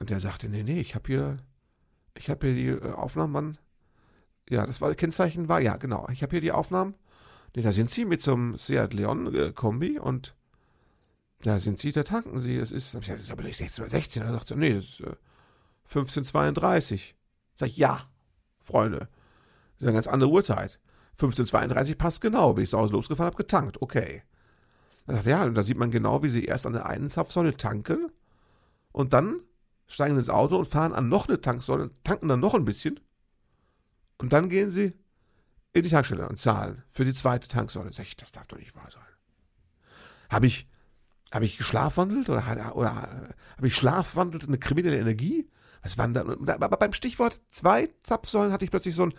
und 0.00 0.10
der 0.10 0.18
sagte, 0.18 0.48
nee, 0.48 0.64
nee, 0.64 0.80
ich 0.80 0.96
habe 0.96 1.06
hier, 1.06 1.36
ich 2.16 2.28
habe 2.28 2.48
hier 2.48 2.56
die 2.56 2.84
äh, 2.84 2.92
Aufnahmen, 2.92 3.32
Mann, 3.32 3.58
ja, 4.48 4.66
das 4.66 4.80
war 4.80 4.94
Kennzeichen 4.94 5.48
war, 5.48 5.60
ja, 5.60 5.76
genau. 5.76 6.08
Ich 6.12 6.22
habe 6.22 6.30
hier 6.30 6.40
die 6.40 6.52
Aufnahmen. 6.52 6.94
Nee, 7.54 7.62
da 7.62 7.72
sind 7.72 7.90
Sie 7.90 8.04
mit 8.04 8.20
so 8.20 8.32
einem 8.32 8.58
Seat 8.58 8.94
Leon 8.94 9.54
Kombi 9.54 9.98
und 9.98 10.34
da 11.42 11.58
sind 11.58 11.78
Sie, 11.78 11.92
da 11.92 12.02
tanken 12.02 12.38
Sie. 12.38 12.58
Das 12.58 12.72
ist, 12.72 12.94
das 12.94 13.08
ist 13.08 13.30
aber 13.30 13.42
nicht 13.42 13.56
16 13.56 13.82
oder 13.82 13.90
16. 13.90 14.22
Da 14.22 14.32
sagt 14.32 14.48
sie, 14.48 14.56
nee, 14.56 14.74
das 14.74 14.84
ist 14.84 15.00
äh, 15.00 15.16
1532. 15.88 17.16
Sag 17.54 17.68
ich, 17.68 17.76
ja, 17.76 18.08
Freunde. 18.60 18.98
Das 18.98 19.08
ist 19.80 19.86
eine 19.86 19.92
ganz 19.92 20.06
andere 20.06 20.30
Uhrzeit. 20.30 20.78
1532 21.14 21.98
passt 21.98 22.20
genau. 22.20 22.54
Bin 22.54 22.64
ich 22.64 22.70
zu 22.70 22.78
Hause 22.78 22.94
losgefahren, 22.94 23.26
habe 23.26 23.36
getankt. 23.36 23.82
Okay. 23.82 24.22
Dann 25.06 25.16
sagt 25.16 25.26
er, 25.26 25.38
ja, 25.38 25.44
und 25.44 25.54
da 25.54 25.62
sieht 25.62 25.76
man 25.76 25.90
genau, 25.90 26.22
wie 26.22 26.28
sie 26.28 26.44
erst 26.44 26.66
an 26.66 26.72
der 26.72 26.86
einen 26.86 27.08
Zapfsäule 27.08 27.56
tanken 27.56 28.10
und 28.92 29.12
dann 29.12 29.42
steigen 29.86 30.14
sie 30.14 30.20
ins 30.20 30.30
Auto 30.30 30.56
und 30.56 30.68
fahren 30.68 30.92
an 30.92 31.08
noch 31.08 31.28
eine 31.28 31.40
Tanksäule, 31.40 31.90
tanken 32.04 32.28
dann 32.28 32.40
noch 32.40 32.54
ein 32.54 32.64
bisschen 32.64 33.00
und 34.22 34.32
dann 34.32 34.48
gehen 34.48 34.70
sie 34.70 34.94
in 35.72 35.82
die 35.82 35.90
Tankstelle 35.90 36.28
und 36.28 36.38
zahlen 36.38 36.84
für 36.92 37.04
die 37.04 37.12
zweite 37.12 37.48
Tanksäule. 37.48 37.92
Sag 37.92 38.06
ich, 38.06 38.16
das 38.16 38.30
darf 38.30 38.46
doch 38.46 38.56
nicht 38.56 38.76
wahr 38.76 38.88
sein. 38.88 39.02
Habe 40.30 40.46
ich, 40.46 40.68
habe 41.32 41.44
ich 41.44 41.58
geschlafwandelt 41.58 42.30
oder, 42.30 42.76
oder 42.76 42.94
habe 42.94 43.66
ich 43.66 43.74
schlafwandelt 43.74 44.46
eine 44.46 44.58
kriminelle 44.58 44.98
Energie? 44.98 45.50
Was 45.82 45.96
da? 45.96 46.20
Aber 46.20 46.76
beim 46.76 46.92
Stichwort 46.92 47.40
zwei 47.50 47.90
Zapfsäulen 48.04 48.52
hatte 48.52 48.64
ich 48.64 48.70
plötzlich 48.70 48.94
so 48.94 49.02
ein, 49.02 49.14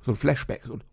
so 0.00 0.12
ein 0.12 0.16
Flashback, 0.16 0.62
so, 0.64 0.74
ein, 0.74 0.84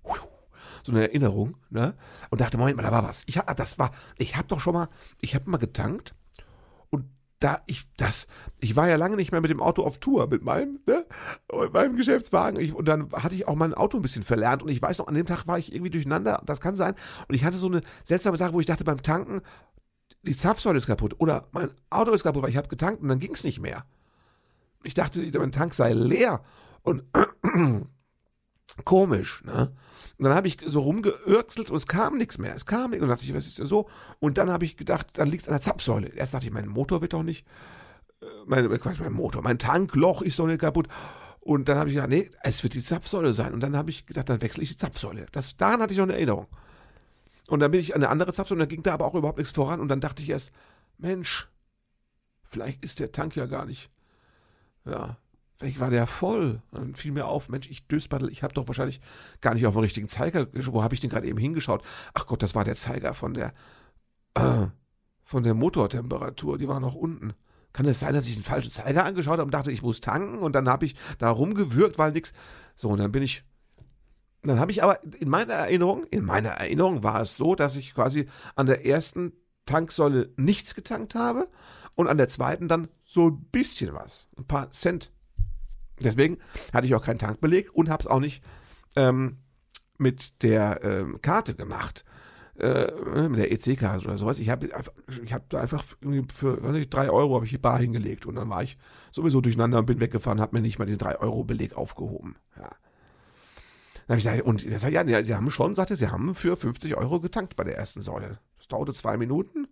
so 0.82 0.92
eine 0.92 1.04
Erinnerung, 1.04 1.58
ne? 1.70 1.96
Und 2.32 2.42
dachte, 2.42 2.58
Moment 2.58 2.78
mal, 2.78 2.84
da 2.84 2.92
war 2.92 3.04
was. 3.04 3.22
Ich 3.28 3.38
hab, 3.38 3.56
das 3.56 3.78
war, 3.78 3.92
ich 4.18 4.36
habe 4.38 4.48
doch 4.48 4.60
schon 4.60 4.74
mal, 4.74 4.90
ich 5.20 5.36
habe 5.36 5.48
mal 5.48 5.58
getankt 5.58 6.16
da 7.42 7.60
ich 7.66 7.86
das, 7.98 8.28
ich 8.60 8.76
war 8.76 8.88
ja 8.88 8.96
lange 8.96 9.16
nicht 9.16 9.32
mehr 9.32 9.42
mit 9.42 9.50
dem 9.50 9.62
Auto 9.62 9.84
auf 9.84 9.98
Tour 9.98 10.28
mit 10.28 10.44
meinem, 10.44 10.80
ne, 10.86 11.06
mit 11.60 11.74
meinem 11.74 11.98
Geschäftswagen. 11.98 12.60
Ich, 12.60 12.74
und 12.74 12.88
dann 12.88 13.12
hatte 13.12 13.36
ich 13.36 13.48
auch 13.48 13.56
mein 13.56 13.74
Auto 13.74 13.98
ein 13.98 14.04
bisschen 14.04 14.24
verlernt 14.24 14.62
und 14.64 14.70
ich 14.70 14.82
weiß 14.82 15.00
noch, 15.00 15.08
an 15.08 15.16
dem 15.16 15.26
Tag 15.26 15.48
war 15.48 15.58
ich 15.58 15.74
irgendwie 15.74 15.90
durcheinander. 15.90 16.42
Das 16.46 16.62
kann 16.62 16.76
sein. 16.76 16.94
Und 17.28 17.36
ich 17.36 17.44
hatte 17.44 17.58
so 17.58 17.68
eine 17.68 17.82
seltsame 18.04 18.38
Sache, 18.38 18.54
wo 18.54 18.60
ich 18.60 18.68
dachte 18.68 18.84
beim 18.84 19.02
Tanken, 19.02 19.42
die 20.22 20.36
Zapfsäule 20.36 20.78
ist 20.78 20.86
kaputt 20.86 21.16
oder 21.18 21.48
mein 21.52 21.72
Auto 21.90 22.12
ist 22.12 22.24
kaputt, 22.24 22.44
weil 22.44 22.52
ich 22.52 22.58
habe 22.58 22.68
getankt 22.68 23.02
und 23.02 23.10
dann 23.10 23.20
ging 23.20 23.34
es 23.34 23.44
nicht 23.44 23.60
mehr. 23.60 23.86
Ich 24.84 24.94
dachte, 24.94 25.28
mein 25.40 25.52
Tank 25.52 25.74
sei 25.74 25.94
leer 25.94 26.42
und 26.84 27.04
komisch, 28.86 29.44
ne? 29.44 29.72
Und 30.18 30.26
dann 30.26 30.36
habe 30.36 30.48
ich 30.48 30.58
so 30.64 30.82
rumgeürkselt 30.82 31.72
und 31.72 31.78
es 31.78 31.88
kam 31.88 32.18
nichts 32.18 32.38
mehr. 32.38 32.54
Es 32.54 32.66
kam 32.66 32.92
nichts. 32.92 33.02
Und 33.02 33.10
dachte 33.10 33.24
ich, 33.24 33.34
was 33.34 33.48
ist 33.48 33.58
denn 33.58 33.66
so? 33.66 33.90
Und 34.20 34.38
dann 34.38 34.52
habe 34.52 34.66
ich 34.66 34.78
gedacht, 34.78 35.08
dann 35.14 35.28
liegt 35.28 35.44
es 35.44 35.48
an 35.50 35.54
der 35.54 35.62
Zapfsäule. 35.62 36.10
Erst 36.10 36.34
dachte 36.34 36.46
ich, 36.46 36.52
mein 36.52 36.68
Motor 36.68 37.02
wird 37.02 37.14
doch 37.14 37.24
nicht, 37.24 37.46
äh, 38.22 38.26
mein, 38.46 38.70
mein 39.00 39.14
Motor, 39.14 39.42
mein 39.42 39.58
Tankloch 39.58 40.22
ist 40.22 40.38
doch 40.38 40.46
nicht 40.46 40.62
kaputt. 40.62 40.88
Und 41.40 41.70
dann 41.70 41.78
habe 41.80 41.90
ich 41.90 41.96
gedacht, 41.96 42.12
nee, 42.12 42.30
es 42.44 42.62
wird 42.62 42.76
die 42.76 42.84
Zapfsäule 42.84 43.34
sein. 43.34 43.54
Und 43.54 43.62
dann 43.62 43.76
habe 43.76 43.90
ich 43.90 44.06
gesagt, 44.06 44.30
dann 44.30 44.44
wechsle 44.44 44.62
ich 44.62 44.70
die 44.70 44.78
Zapfsäule. 44.78 45.26
Das, 45.32 45.58
daran 45.58 45.82
hatte 45.82 45.94
ich 45.94 45.98
noch 45.98 46.06
eine 46.06 46.14
Erinnerung. 46.14 46.48
Und 47.48 47.60
dann 47.60 47.72
bin 47.72 47.80
ich 47.80 47.96
an 47.96 48.04
eine 48.04 48.10
andere 48.10 48.32
Zapfsäule 48.32 48.62
und 48.62 48.70
da 48.70 48.74
ging 48.74 48.84
da 48.84 48.94
aber 48.94 49.08
auch 49.08 49.16
überhaupt 49.16 49.40
nichts 49.40 49.54
voran. 49.54 49.80
Und 49.80 49.88
dann 49.88 50.02
dachte 50.02 50.22
ich 50.22 50.30
erst, 50.30 50.52
Mensch, 51.00 51.50
vielleicht 52.44 52.84
ist 52.86 53.00
der 53.00 53.12
Tank 53.12 53.36
ja 53.36 53.48
gar 53.48 53.66
nicht 53.66 53.90
ja, 54.86 55.18
vielleicht 55.62 55.80
war 55.80 55.92
der 55.92 56.08
voll. 56.08 56.64
Dann 56.72 56.96
fiel 56.96 57.12
mir 57.12 57.28
auf, 57.28 57.48
Mensch, 57.48 57.70
ich 57.70 57.88
Dösbattel, 57.88 58.32
ich 58.32 58.42
habe 58.42 58.54
doch 58.54 58.68
wahrscheinlich 58.68 59.00
gar 59.42 59.54
nicht 59.54 59.68
auf 59.68 59.76
den 59.76 59.84
richtigen 59.84 60.08
Zeiger, 60.08 60.48
wo 60.54 60.82
habe 60.82 60.96
ich 60.96 61.00
denn 61.00 61.12
gerade 61.12 61.28
eben 61.28 61.38
hingeschaut? 61.38 61.84
Ach 62.16 62.26
Gott, 62.26 62.42
das 62.42 62.56
war 62.56 62.64
der 62.64 62.76
Zeiger 62.76 63.14
von 63.14 63.36
der, 63.36 63.54
äh, 64.34 64.66
von 65.24 65.44
der 65.44 65.54
Motortemperatur, 65.54 66.58
die 66.58 66.68
war 66.68 66.80
noch 66.80 66.96
unten. 66.96 67.34
Kann 67.74 67.86
es 67.86 68.00
sein, 68.00 68.16
dass 68.16 68.28
ich 68.28 68.36
den 68.36 68.44
falschen 68.44 68.72
Zeiger 68.72 69.06
angeschaut 69.06 69.34
habe 69.34 69.44
und 69.44 69.54
dachte, 69.54 69.72
ich 69.72 69.84
muss 69.84 70.02
tanken 70.02 70.40
und 70.40 70.54
dann 70.54 70.68
habe 70.68 70.86
ich 70.86 70.96
da 71.20 71.30
rumgewürgt, 71.30 72.00
weil 72.00 72.12
nix. 72.12 72.34
So, 72.76 72.90
und 72.90 72.98
dann 72.98 73.12
bin 73.12 73.22
ich 73.22 73.44
dann 74.44 74.60
habe 74.60 74.72
ich 74.72 74.82
aber 74.82 75.04
in 75.04 75.30
meiner 75.30 75.54
Erinnerung, 75.54 76.06
in 76.06 76.26
meiner 76.26 76.50
Erinnerung 76.50 77.04
war 77.04 77.22
es 77.22 77.38
so, 77.38 77.54
dass 77.54 77.76
ich 77.76 77.94
quasi 77.94 78.28
an 78.56 78.66
der 78.66 78.84
ersten 78.88 79.34
Tanksäule 79.68 80.34
nichts 80.38 80.74
getankt 80.74 81.14
habe 81.14 81.48
und 81.94 82.08
an 82.08 82.18
der 82.18 82.28
zweiten 82.28 82.68
dann 82.68 82.88
so 83.04 83.28
ein 83.28 83.46
bisschen 83.52 83.94
was, 83.94 84.28
ein 84.38 84.48
paar 84.48 84.72
Cent. 84.72 85.12
Deswegen 86.04 86.38
hatte 86.74 86.88
ich 86.88 86.96
auch 86.96 87.04
keinen 87.04 87.20
Tankbeleg 87.20 87.74
und 87.74 87.90
habe 87.90 88.02
es 88.02 88.08
auch 88.08 88.20
nicht 88.20 88.44
ähm, 88.96 89.38
mit 89.98 90.44
der 90.44 90.84
ähm, 90.84 91.22
Karte 91.22 91.56
gemacht, 91.56 92.04
äh, 92.60 92.92
mit 93.30 93.40
der 93.40 93.52
EC-Karte 93.52 94.06
oder 94.06 94.18
sowas. 94.18 94.40
Ich 94.40 94.50
habe 94.50 94.70
ich 95.24 95.34
hab 95.34 95.50
da 95.50 95.62
einfach 95.62 95.84
für 96.36 96.64
weiß 96.64 96.76
ich, 96.76 96.90
drei 96.90 97.10
Euro 97.10 97.36
habe 97.36 97.46
ich 97.46 97.52
die 97.52 97.58
Bar 97.58 97.80
hingelegt 97.80 98.26
und 98.26 98.36
dann 98.36 98.50
war 98.50 98.64
ich 98.64 98.78
sowieso 99.12 99.42
durcheinander 99.42 99.80
und 99.80 99.86
bin 99.86 100.00
weggefahren, 100.00 100.42
habe 100.42 100.56
mir 100.56 100.62
nicht 100.62 100.80
mal 100.80 100.86
diesen 100.86 101.00
3-Euro-Beleg 101.00 101.76
aufgehoben. 101.76 102.36
Ja. 102.58 102.70
Dann 104.08 104.16
habe 104.16 104.18
ich 104.18 104.26
gesagt, 104.26 104.42
und 104.42 104.62
sagt, 104.62 104.94
ja, 104.94 105.24
sie 105.24 105.36
haben 105.36 105.52
schon, 105.52 105.76
sagte, 105.76 105.96
sie 105.96 106.10
haben 106.10 106.36
für 106.36 106.58
50 106.58 106.98
Euro 106.98 107.20
getankt 107.22 107.56
bei 107.56 107.64
der 107.64 107.78
ersten 107.78 108.02
Säule. 108.02 108.40
Das 108.58 108.68
dauerte 108.68 108.94
zwei 108.94 109.18
Minuten. 109.18 109.68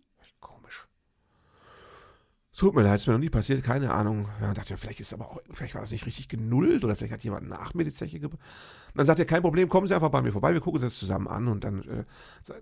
Tut 2.59 2.75
mir 2.75 2.81
leid, 2.81 2.99
ist 2.99 3.07
mir 3.07 3.13
noch 3.13 3.21
nie 3.21 3.29
passiert, 3.29 3.63
keine 3.63 3.93
Ahnung. 3.93 4.27
Ja, 4.41 4.53
dachte 4.53 4.73
ich, 4.73 4.79
vielleicht 4.81 4.99
ist 4.99 5.13
aber 5.13 5.27
auch, 5.27 5.39
vielleicht 5.49 5.75
war 5.75 5.81
das 5.81 5.91
nicht 5.91 6.05
richtig 6.05 6.27
genullt 6.27 6.83
oder 6.83 6.93
vielleicht 6.97 7.13
hat 7.13 7.23
jemand 7.23 7.47
nach 7.47 7.73
mir 7.73 7.85
die 7.85 7.93
Zeche 7.93 8.19
gebracht. 8.19 8.41
Dann 8.93 9.05
sagt 9.05 9.17
er, 9.17 9.23
kein 9.23 9.41
Problem, 9.41 9.69
kommen 9.69 9.87
Sie 9.87 9.95
einfach 9.95 10.09
bei 10.09 10.21
mir 10.21 10.33
vorbei, 10.33 10.51
wir 10.51 10.59
gucken 10.59 10.81
uns 10.81 10.83
das 10.83 10.99
zusammen 10.99 11.29
an 11.29 11.47
und 11.47 11.63
dann, 11.63 11.83
äh, 11.83 12.03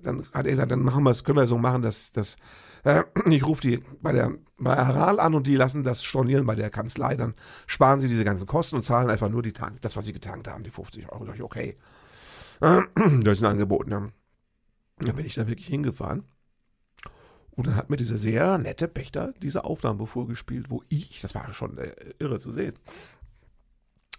dann 0.03 0.27
hat 0.35 0.45
er 0.45 0.51
gesagt, 0.51 0.69
dann 0.69 0.83
machen 0.83 1.03
wir 1.03 1.09
es, 1.09 1.23
können 1.23 1.39
wir 1.39 1.47
so 1.47 1.57
machen, 1.57 1.81
dass, 1.81 2.11
dass 2.11 2.35
äh, 2.83 3.05
ich 3.27 3.43
rufe 3.43 3.61
die 3.61 3.83
bei 3.99 4.11
der 4.11 4.33
bei 4.59 4.77
Aral 4.77 5.19
an 5.19 5.33
und 5.33 5.47
die 5.47 5.55
lassen 5.55 5.83
das 5.83 6.03
stornieren 6.03 6.45
bei 6.45 6.53
der 6.53 6.69
Kanzlei, 6.69 7.15
dann 7.15 7.33
sparen 7.65 7.99
sie 7.99 8.07
diese 8.07 8.23
ganzen 8.23 8.45
Kosten 8.45 8.75
und 8.75 8.83
zahlen 8.83 9.09
einfach 9.09 9.29
nur 9.29 9.41
die 9.41 9.53
Tank, 9.53 9.81
das, 9.81 9.97
was 9.97 10.05
sie 10.05 10.13
getankt 10.13 10.47
haben, 10.47 10.63
die 10.63 10.69
50 10.69 11.11
Euro. 11.11 11.25
Da 11.25 11.33
ich, 11.33 11.41
okay. 11.41 11.75
das 12.59 13.37
ist 13.37 13.43
ein 13.43 13.49
Angebot. 13.49 13.87
Ne? 13.87 14.11
Dann 14.99 15.15
bin 15.15 15.25
ich 15.25 15.33
da 15.33 15.47
wirklich 15.47 15.67
hingefahren. 15.67 16.23
Und 17.57 17.65
dann 17.65 17.75
hat 17.75 17.89
mir 17.89 17.97
dieser 17.97 18.17
sehr 18.17 18.57
nette 18.59 18.87
Pächter 18.87 19.33
diese 19.41 19.65
Aufnahme 19.65 20.05
vorgespielt, 20.05 20.69
wo 20.69 20.83
ich, 20.89 21.21
das 21.21 21.33
war 21.33 21.51
schon 21.53 21.77
äh, 21.79 21.91
irre 22.19 22.39
zu 22.39 22.51
sehen, 22.51 22.75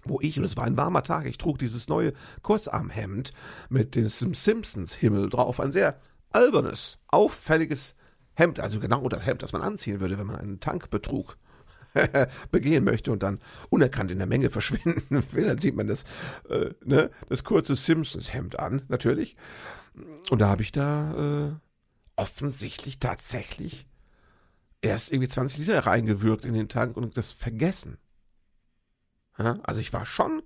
wo 0.04 0.20
ich, 0.20 0.38
und 0.38 0.44
es 0.44 0.56
war 0.56 0.64
ein 0.64 0.76
warmer 0.76 1.04
Tag, 1.04 1.24
ich 1.24 1.38
trug 1.38 1.56
dieses 1.58 1.88
neue 1.88 2.12
Kurzarmhemd 2.42 3.32
mit 3.68 3.94
diesem 3.94 4.34
Simpsons-Himmel 4.34 5.30
drauf, 5.30 5.60
ein 5.60 5.70
sehr 5.70 6.00
albernes, 6.30 6.98
auffälliges 7.06 7.94
Hemd, 8.34 8.58
also 8.58 8.80
genau 8.80 9.08
das 9.08 9.24
Hemd, 9.24 9.42
das 9.42 9.52
man 9.52 9.62
anziehen 9.62 10.00
würde, 10.00 10.18
wenn 10.18 10.26
man 10.26 10.36
einen 10.36 10.60
Tankbetrug 10.60 11.36
begehen 12.50 12.82
möchte 12.82 13.12
und 13.12 13.22
dann 13.22 13.38
unerkannt 13.70 14.10
in 14.10 14.18
der 14.18 14.26
Menge 14.26 14.50
verschwinden 14.50 15.22
will, 15.32 15.46
dann 15.46 15.58
sieht 15.58 15.76
man 15.76 15.86
das, 15.86 16.02
äh, 16.48 16.70
ne, 16.84 17.10
das 17.28 17.44
kurze 17.44 17.76
Simpsons-Hemd 17.76 18.58
an, 18.58 18.82
natürlich. 18.88 19.36
Und 20.30 20.40
da 20.40 20.48
habe 20.48 20.62
ich 20.62 20.72
da 20.72 21.50
äh, 21.50 21.67
offensichtlich 22.18 22.98
tatsächlich 22.98 23.86
erst 24.82 25.12
irgendwie 25.12 25.28
20 25.28 25.60
Liter 25.60 25.86
reingewürgt 25.86 26.44
in 26.44 26.54
den 26.54 26.68
Tank 26.68 26.96
und 26.96 27.16
das 27.16 27.32
vergessen. 27.32 27.98
Ja, 29.38 29.58
also 29.62 29.80
ich 29.80 29.92
war 29.92 30.04
schon 30.04 30.42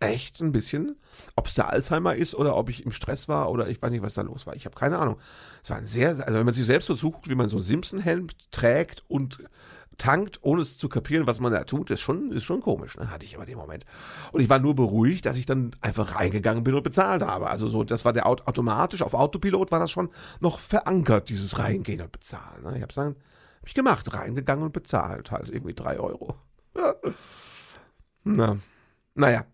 echt 0.00 0.40
ein 0.40 0.52
bisschen, 0.52 0.96
ob 1.36 1.46
es 1.46 1.54
der 1.54 1.70
Alzheimer 1.70 2.16
ist 2.16 2.34
oder 2.34 2.56
ob 2.56 2.68
ich 2.68 2.84
im 2.84 2.92
Stress 2.92 3.28
war 3.28 3.50
oder 3.50 3.68
ich 3.68 3.80
weiß 3.80 3.90
nicht, 3.90 4.02
was 4.02 4.14
da 4.14 4.22
los 4.22 4.46
war. 4.46 4.56
Ich 4.56 4.64
habe 4.64 4.74
keine 4.74 4.98
Ahnung. 4.98 5.18
Es 5.62 5.70
war 5.70 5.78
ein 5.78 5.86
sehr, 5.86 6.08
also 6.08 6.38
wenn 6.38 6.44
man 6.44 6.54
sich 6.54 6.66
selbst 6.66 6.86
so 6.86 6.94
zuguckt, 6.94 7.28
wie 7.28 7.34
man 7.34 7.48
so 7.48 7.58
Simpson-Helm 7.58 8.28
trägt 8.50 9.04
und 9.08 9.42
tankt, 9.98 10.38
ohne 10.42 10.62
es 10.62 10.78
zu 10.78 10.88
kapieren, 10.88 11.26
was 11.26 11.40
man 11.40 11.52
da 11.52 11.64
tut, 11.64 11.90
ist 11.90 12.00
schon, 12.00 12.30
ist 12.30 12.44
schon 12.44 12.60
komisch, 12.60 12.96
ne? 12.96 13.10
hatte 13.10 13.24
ich 13.24 13.36
aber 13.36 13.46
den 13.46 13.56
Moment. 13.56 13.84
Und 14.32 14.40
ich 14.40 14.48
war 14.48 14.58
nur 14.58 14.74
beruhigt, 14.74 15.26
dass 15.26 15.36
ich 15.36 15.46
dann 15.46 15.70
einfach 15.80 16.16
reingegangen 16.16 16.64
bin 16.64 16.74
und 16.74 16.82
bezahlt 16.82 17.22
habe. 17.22 17.48
Also 17.48 17.68
so, 17.68 17.84
das 17.84 18.04
war 18.04 18.12
der 18.12 18.26
automatisch, 18.26 19.02
auf 19.02 19.14
Autopilot 19.14 19.70
war 19.70 19.78
das 19.78 19.90
schon 19.90 20.10
noch 20.40 20.58
verankert, 20.58 21.28
dieses 21.28 21.58
Reingehen 21.58 22.02
und 22.02 22.12
Bezahlen. 22.12 22.62
Ne? 22.62 22.76
Ich 22.76 22.82
habe 22.82 22.90
es 22.90 22.94
dann 22.94 23.16
hab 23.64 23.74
gemacht, 23.74 24.12
reingegangen 24.12 24.64
und 24.64 24.72
bezahlt, 24.72 25.30
halt 25.30 25.48
irgendwie 25.48 25.74
drei 25.74 25.98
Euro. 25.98 26.36
Na, 28.24 28.58
naja. 29.14 29.44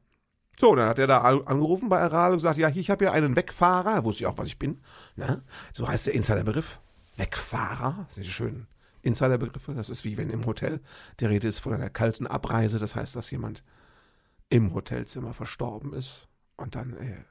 So, 0.59 0.77
dann 0.77 0.89
hat 0.89 0.99
er 0.99 1.09
da 1.09 1.19
angerufen 1.19 1.89
bei 1.89 2.01
Aral 2.01 2.33
und 2.33 2.37
gesagt, 2.37 2.57
ja, 2.57 2.69
ich 2.69 2.89
habe 2.89 3.05
ja 3.05 3.13
einen 3.13 3.35
Wegfahrer, 3.35 4.05
wusste 4.05 4.23
ich 4.23 4.27
auch, 4.29 4.39
was 4.39 4.47
ich 4.47 4.59
bin. 4.59 4.81
Ne? 5.17 5.43
So 5.73 5.89
heißt 5.89 6.07
der 6.07 6.15
Insiderbegriff. 6.15 6.79
Wegfahrer, 7.17 8.07
das 8.09 8.19
ist 8.19 8.29
schön 8.29 8.67
Insiderbegriffe. 9.03 9.75
Das 9.75 9.91
ist 9.91 10.05
wie 10.05 10.17
wenn 10.17 10.31
im 10.31 10.47
Hotel 10.47 10.81
die 11.21 11.27
Rede 11.27 11.49
ist 11.49 11.61
von 11.61 11.75
einer 11.75 11.91
kalten 11.91 12.27
Abreise. 12.27 12.79
Das 12.79 12.97
heißt, 12.97 13.15
dass 13.17 13.31
jemand 13.31 13.63
im 14.49 14.75
Hotelzimmer 14.75 15.35
verstorben 15.35 15.93
ist 15.93 16.29
und 16.57 16.75
dann 16.75 16.95
äh, 16.95 17.25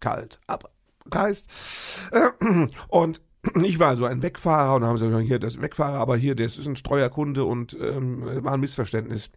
kalt 0.00 0.40
abreist. 0.46 1.50
Und 2.88 3.22
ich 3.62 3.78
war 3.78 3.96
so 3.96 4.04
ein 4.04 4.22
Wegfahrer 4.22 4.74
und 4.74 4.84
haben 4.84 4.98
sie 4.98 5.06
gesagt, 5.06 5.26
hier, 5.26 5.38
das 5.38 5.60
Wegfahrer, 5.60 5.98
aber 5.98 6.16
hier, 6.16 6.34
das 6.34 6.58
ist 6.58 6.66
ein 6.66 6.74
treuer 6.74 7.08
Kunde 7.08 7.44
und 7.44 7.76
ähm, 7.80 8.44
war 8.44 8.54
ein 8.54 8.60
Missverständnis. 8.60 9.30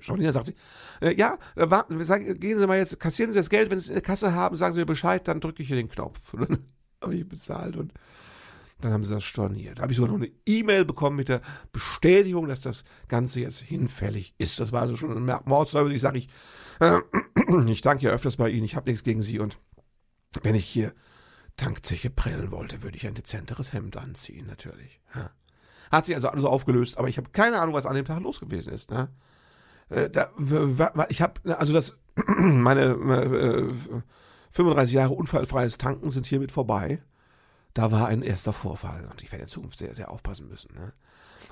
Hier 0.00 0.32
sagt 0.32 0.46
sie, 0.46 0.54
äh, 1.00 1.14
ja, 1.14 1.38
warten, 1.54 2.02
sagen, 2.04 2.38
gehen 2.40 2.58
Sie 2.58 2.66
mal 2.66 2.78
jetzt, 2.78 2.98
kassieren 2.98 3.32
Sie 3.32 3.38
das 3.38 3.50
Geld, 3.50 3.70
wenn 3.70 3.78
Sie 3.78 3.84
es 3.84 3.88
in 3.90 3.94
der 3.94 4.02
Kasse 4.02 4.34
haben, 4.34 4.56
sagen 4.56 4.74
Sie 4.74 4.80
mir 4.80 4.86
Bescheid, 4.86 5.26
dann 5.28 5.40
drücke 5.40 5.62
ich 5.62 5.68
hier 5.68 5.76
den 5.76 5.88
Knopf. 5.88 6.34
Und 6.34 6.40
dann 6.48 6.58
habe 7.00 7.14
ich 7.14 7.28
bezahlt 7.28 7.76
und 7.76 7.92
dann 8.84 8.92
haben 8.92 9.04
sie 9.04 9.14
das 9.14 9.24
storniert. 9.24 9.78
Da 9.78 9.82
habe 9.82 9.92
ich 9.92 9.96
sogar 9.96 10.12
noch 10.12 10.22
eine 10.22 10.30
E-Mail 10.46 10.84
bekommen 10.84 11.16
mit 11.16 11.28
der 11.28 11.40
Bestätigung, 11.72 12.48
dass 12.48 12.60
das 12.60 12.84
Ganze 13.08 13.40
jetzt 13.40 13.60
hinfällig 13.60 14.34
ist. 14.38 14.60
Das 14.60 14.72
war 14.72 14.82
also 14.82 14.96
schon 14.96 15.16
ein 15.16 15.40
Mordservice. 15.46 15.94
Ich 15.94 16.02
sage, 16.02 16.18
ich, 16.18 16.28
äh, 16.80 17.00
ich 17.66 17.80
danke 17.80 18.04
ja 18.04 18.10
öfters 18.10 18.36
bei 18.36 18.50
Ihnen, 18.50 18.64
ich 18.64 18.76
habe 18.76 18.90
nichts 18.90 19.04
gegen 19.04 19.22
Sie 19.22 19.38
und 19.38 19.58
wenn 20.42 20.54
ich 20.54 20.66
hier 20.66 20.92
Tankzeche 21.56 22.10
prellen 22.10 22.50
wollte, 22.50 22.82
würde 22.82 22.96
ich 22.96 23.06
ein 23.06 23.14
dezenteres 23.14 23.72
Hemd 23.72 23.96
anziehen, 23.96 24.46
natürlich. 24.46 25.00
Ja. 25.14 25.30
Hat 25.90 26.06
sich 26.06 26.14
also 26.14 26.28
alles 26.28 26.44
aufgelöst, 26.44 26.98
aber 26.98 27.08
ich 27.08 27.16
habe 27.16 27.30
keine 27.30 27.60
Ahnung, 27.60 27.74
was 27.74 27.86
an 27.86 27.94
dem 27.94 28.04
Tag 28.04 28.20
los 28.20 28.40
gewesen 28.40 28.72
ist. 28.72 28.90
Ne? 28.90 29.08
Äh, 29.88 30.10
da, 30.10 30.30
ich 31.08 31.22
habe, 31.22 31.58
also 31.58 31.72
das, 31.72 31.96
meine 32.26 32.82
äh, 32.82 33.72
35 34.50 34.94
Jahre 34.94 35.14
unfallfreies 35.14 35.78
Tanken 35.78 36.10
sind 36.10 36.26
hiermit 36.26 36.52
vorbei. 36.52 37.02
Da 37.74 37.90
war 37.90 38.06
ein 38.06 38.22
erster 38.22 38.52
Vorfall 38.52 39.06
und 39.10 39.22
ich 39.22 39.32
werde 39.32 39.42
in 39.42 39.48
Zukunft 39.48 39.78
sehr, 39.78 39.94
sehr 39.94 40.10
aufpassen 40.10 40.48
müssen. 40.48 40.72
Ne? 40.74 40.92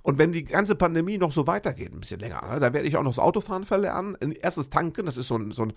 Und 0.03 0.19
wenn 0.19 0.33
die 0.33 0.45
ganze 0.45 0.75
Pandemie 0.75 1.19
noch 1.19 1.33
so 1.33 1.47
weitergeht, 1.47 1.93
ein 1.93 2.01
bisschen 2.01 2.21
länger, 2.21 2.47
ne, 2.47 2.61
da 2.61 2.73
werde 2.73 2.89
ich 2.89 2.97
auch 2.97 3.03
noch 3.03 3.11
das 3.11 3.19
Autofahren 3.19 3.65
verlernen. 3.65 4.17
Erstes 4.41 4.71
Tanken, 4.71 5.07
das 5.07 5.17
ist 5.17 5.29
so 5.29 5.37
ein, 5.37 5.53
so 5.53 5.65
ein 5.65 5.73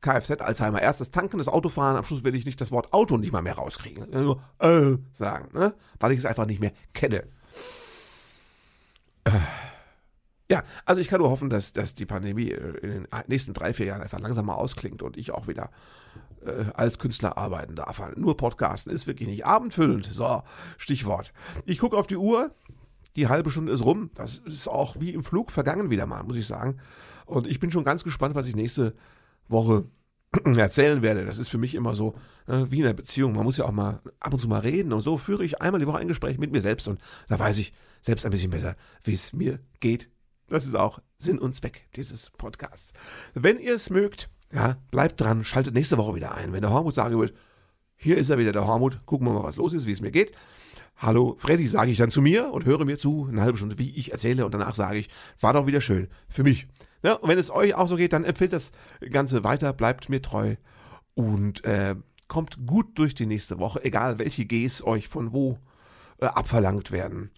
Kfz-Alzheimer. 0.00 0.82
Erstes 0.82 1.10
Tanken, 1.10 1.38
das 1.38 1.48
Autofahren, 1.48 1.96
am 1.96 2.04
Schluss 2.04 2.24
werde 2.24 2.36
ich 2.36 2.44
nicht 2.44 2.60
das 2.60 2.72
Wort 2.72 2.92
Auto 2.92 3.16
nicht 3.16 3.32
mal 3.32 3.42
mehr 3.42 3.54
rauskriegen. 3.54 4.10
Nur 4.10 4.40
äh 4.58 4.96
sagen, 5.12 5.56
ne? 5.58 5.74
weil 5.98 6.12
ich 6.12 6.18
es 6.18 6.26
einfach 6.26 6.46
nicht 6.46 6.60
mehr 6.60 6.72
kenne. 6.92 7.24
Äh. 9.24 9.30
Ja, 10.50 10.62
also 10.84 11.00
ich 11.00 11.08
kann 11.08 11.20
nur 11.20 11.30
hoffen, 11.30 11.48
dass, 11.48 11.72
dass 11.72 11.94
die 11.94 12.04
Pandemie 12.04 12.50
äh, 12.50 12.76
in 12.78 12.90
den 12.90 13.08
nächsten 13.28 13.54
drei, 13.54 13.72
vier 13.72 13.86
Jahren 13.86 14.02
einfach 14.02 14.20
langsam 14.20 14.46
mal 14.46 14.54
ausklingt 14.54 15.02
und 15.02 15.16
ich 15.16 15.30
auch 15.30 15.48
wieder 15.48 15.70
äh, 16.44 16.66
als 16.74 16.98
Künstler 16.98 17.38
arbeiten 17.38 17.74
darf. 17.74 18.02
Nur 18.16 18.36
Podcasten 18.36 18.92
ist 18.92 19.06
wirklich 19.06 19.28
nicht 19.28 19.46
abendfüllend. 19.46 20.04
So, 20.04 20.42
Stichwort. 20.76 21.32
Ich 21.64 21.78
gucke 21.78 21.96
auf 21.96 22.06
die 22.06 22.16
Uhr. 22.16 22.54
Die 23.16 23.28
halbe 23.28 23.50
Stunde 23.50 23.72
ist 23.72 23.84
rum. 23.84 24.10
Das 24.14 24.38
ist 24.38 24.68
auch 24.68 24.96
wie 25.00 25.14
im 25.14 25.22
Flug 25.22 25.52
vergangen 25.52 25.88
wieder 25.88 26.06
mal, 26.06 26.24
muss 26.24 26.36
ich 26.36 26.46
sagen. 26.46 26.78
Und 27.26 27.46
ich 27.46 27.60
bin 27.60 27.70
schon 27.70 27.84
ganz 27.84 28.04
gespannt, 28.04 28.34
was 28.34 28.46
ich 28.46 28.56
nächste 28.56 28.94
Woche 29.48 29.84
erzählen 30.44 31.00
werde. 31.00 31.24
Das 31.24 31.38
ist 31.38 31.48
für 31.48 31.58
mich 31.58 31.74
immer 31.74 31.94
so 31.94 32.16
äh, 32.48 32.64
wie 32.68 32.80
in 32.80 32.84
einer 32.84 32.94
Beziehung. 32.94 33.32
Man 33.32 33.44
muss 33.44 33.56
ja 33.56 33.64
auch 33.64 33.72
mal 33.72 34.02
ab 34.20 34.32
und 34.32 34.40
zu 34.40 34.48
mal 34.48 34.60
reden. 34.60 34.92
Und 34.92 35.02
so 35.02 35.16
führe 35.16 35.44
ich 35.44 35.62
einmal 35.62 35.80
die 35.80 35.86
Woche 35.86 35.98
ein 35.98 36.08
Gespräch 36.08 36.38
mit 36.38 36.52
mir 36.52 36.60
selbst. 36.60 36.88
Und 36.88 37.00
da 37.28 37.38
weiß 37.38 37.58
ich 37.58 37.72
selbst 38.02 38.26
ein 38.26 38.32
bisschen 38.32 38.50
besser, 38.50 38.76
wie 39.04 39.14
es 39.14 39.32
mir 39.32 39.60
geht. 39.80 40.10
Das 40.48 40.66
ist 40.66 40.74
auch 40.74 41.00
Sinn 41.18 41.38
und 41.38 41.54
Zweck 41.54 41.88
dieses 41.96 42.30
Podcasts. 42.30 42.92
Wenn 43.32 43.58
ihr 43.58 43.74
es 43.74 43.90
mögt, 43.90 44.28
ja, 44.52 44.76
bleibt 44.90 45.20
dran, 45.20 45.42
schaltet 45.42 45.74
nächste 45.74 45.96
Woche 45.96 46.14
wieder 46.14 46.34
ein. 46.34 46.52
Wenn 46.52 46.62
der 46.62 46.70
Hormut 46.70 46.94
sagen 46.94 47.18
wird, 47.18 47.34
hier 47.96 48.18
ist 48.18 48.30
er 48.30 48.38
wieder, 48.38 48.52
der 48.52 48.66
Hormut, 48.66 49.04
gucken 49.06 49.26
wir 49.26 49.32
mal, 49.32 49.44
was 49.44 49.56
los 49.56 49.72
ist, 49.72 49.86
wie 49.86 49.92
es 49.92 50.00
mir 50.00 50.10
geht. 50.10 50.32
Hallo 50.96 51.36
Freddy, 51.38 51.66
sage 51.66 51.90
ich 51.90 51.98
dann 51.98 52.10
zu 52.10 52.22
mir 52.22 52.52
und 52.52 52.64
höre 52.64 52.84
mir 52.84 52.98
zu, 52.98 53.26
eine 53.28 53.40
halbe 53.40 53.56
Stunde, 53.56 53.78
wie 53.78 53.90
ich 53.90 54.12
erzähle 54.12 54.44
und 54.44 54.52
danach 54.52 54.74
sage 54.74 54.98
ich, 54.98 55.08
war 55.40 55.52
doch 55.52 55.66
wieder 55.66 55.80
schön 55.80 56.08
für 56.28 56.42
mich. 56.42 56.68
Ja, 57.02 57.14
und 57.14 57.28
wenn 57.28 57.38
es 57.38 57.50
euch 57.50 57.74
auch 57.74 57.88
so 57.88 57.96
geht, 57.96 58.12
dann 58.12 58.24
empfiehlt 58.24 58.52
das 58.52 58.72
Ganze 59.10 59.44
weiter, 59.44 59.72
bleibt 59.72 60.08
mir 60.08 60.22
treu 60.22 60.56
und 61.14 61.64
äh, 61.64 61.96
kommt 62.28 62.66
gut 62.66 62.98
durch 62.98 63.14
die 63.14 63.26
nächste 63.26 63.58
Woche, 63.58 63.84
egal 63.84 64.18
welche 64.18 64.46
Gs 64.46 64.82
euch 64.82 65.08
von 65.08 65.32
wo 65.32 65.58
äh, 66.18 66.26
abverlangt 66.26 66.92
werden. 66.92 67.30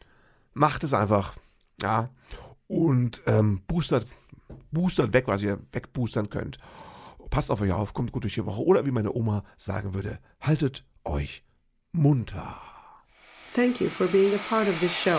Macht 0.52 0.84
es 0.84 0.94
einfach, 0.94 1.34
ja, 1.80 2.10
und 2.68 3.22
ähm, 3.26 3.62
boostert, 3.66 4.06
boostert 4.70 5.12
weg, 5.12 5.28
was 5.28 5.42
ihr 5.42 5.58
wegboostern 5.72 6.30
könnt. 6.30 6.58
Passt 7.30 7.50
auf 7.50 7.60
euch 7.60 7.72
auf, 7.72 7.92
kommt 7.92 8.12
gut 8.12 8.24
durch 8.24 8.34
die 8.34 8.46
Woche. 8.46 8.62
Oder 8.62 8.86
wie 8.86 8.92
meine 8.92 9.12
Oma 9.12 9.44
sagen 9.56 9.94
würde, 9.94 10.18
haltet 10.40 10.84
euch 11.04 11.44
munter. 11.92 12.60
Thank 13.54 13.80
you 13.80 13.88
for 13.88 14.06
being 14.08 14.34
a 14.34 14.38
part 14.48 14.68
of 14.68 14.78
this 14.80 14.94
show. 14.94 15.18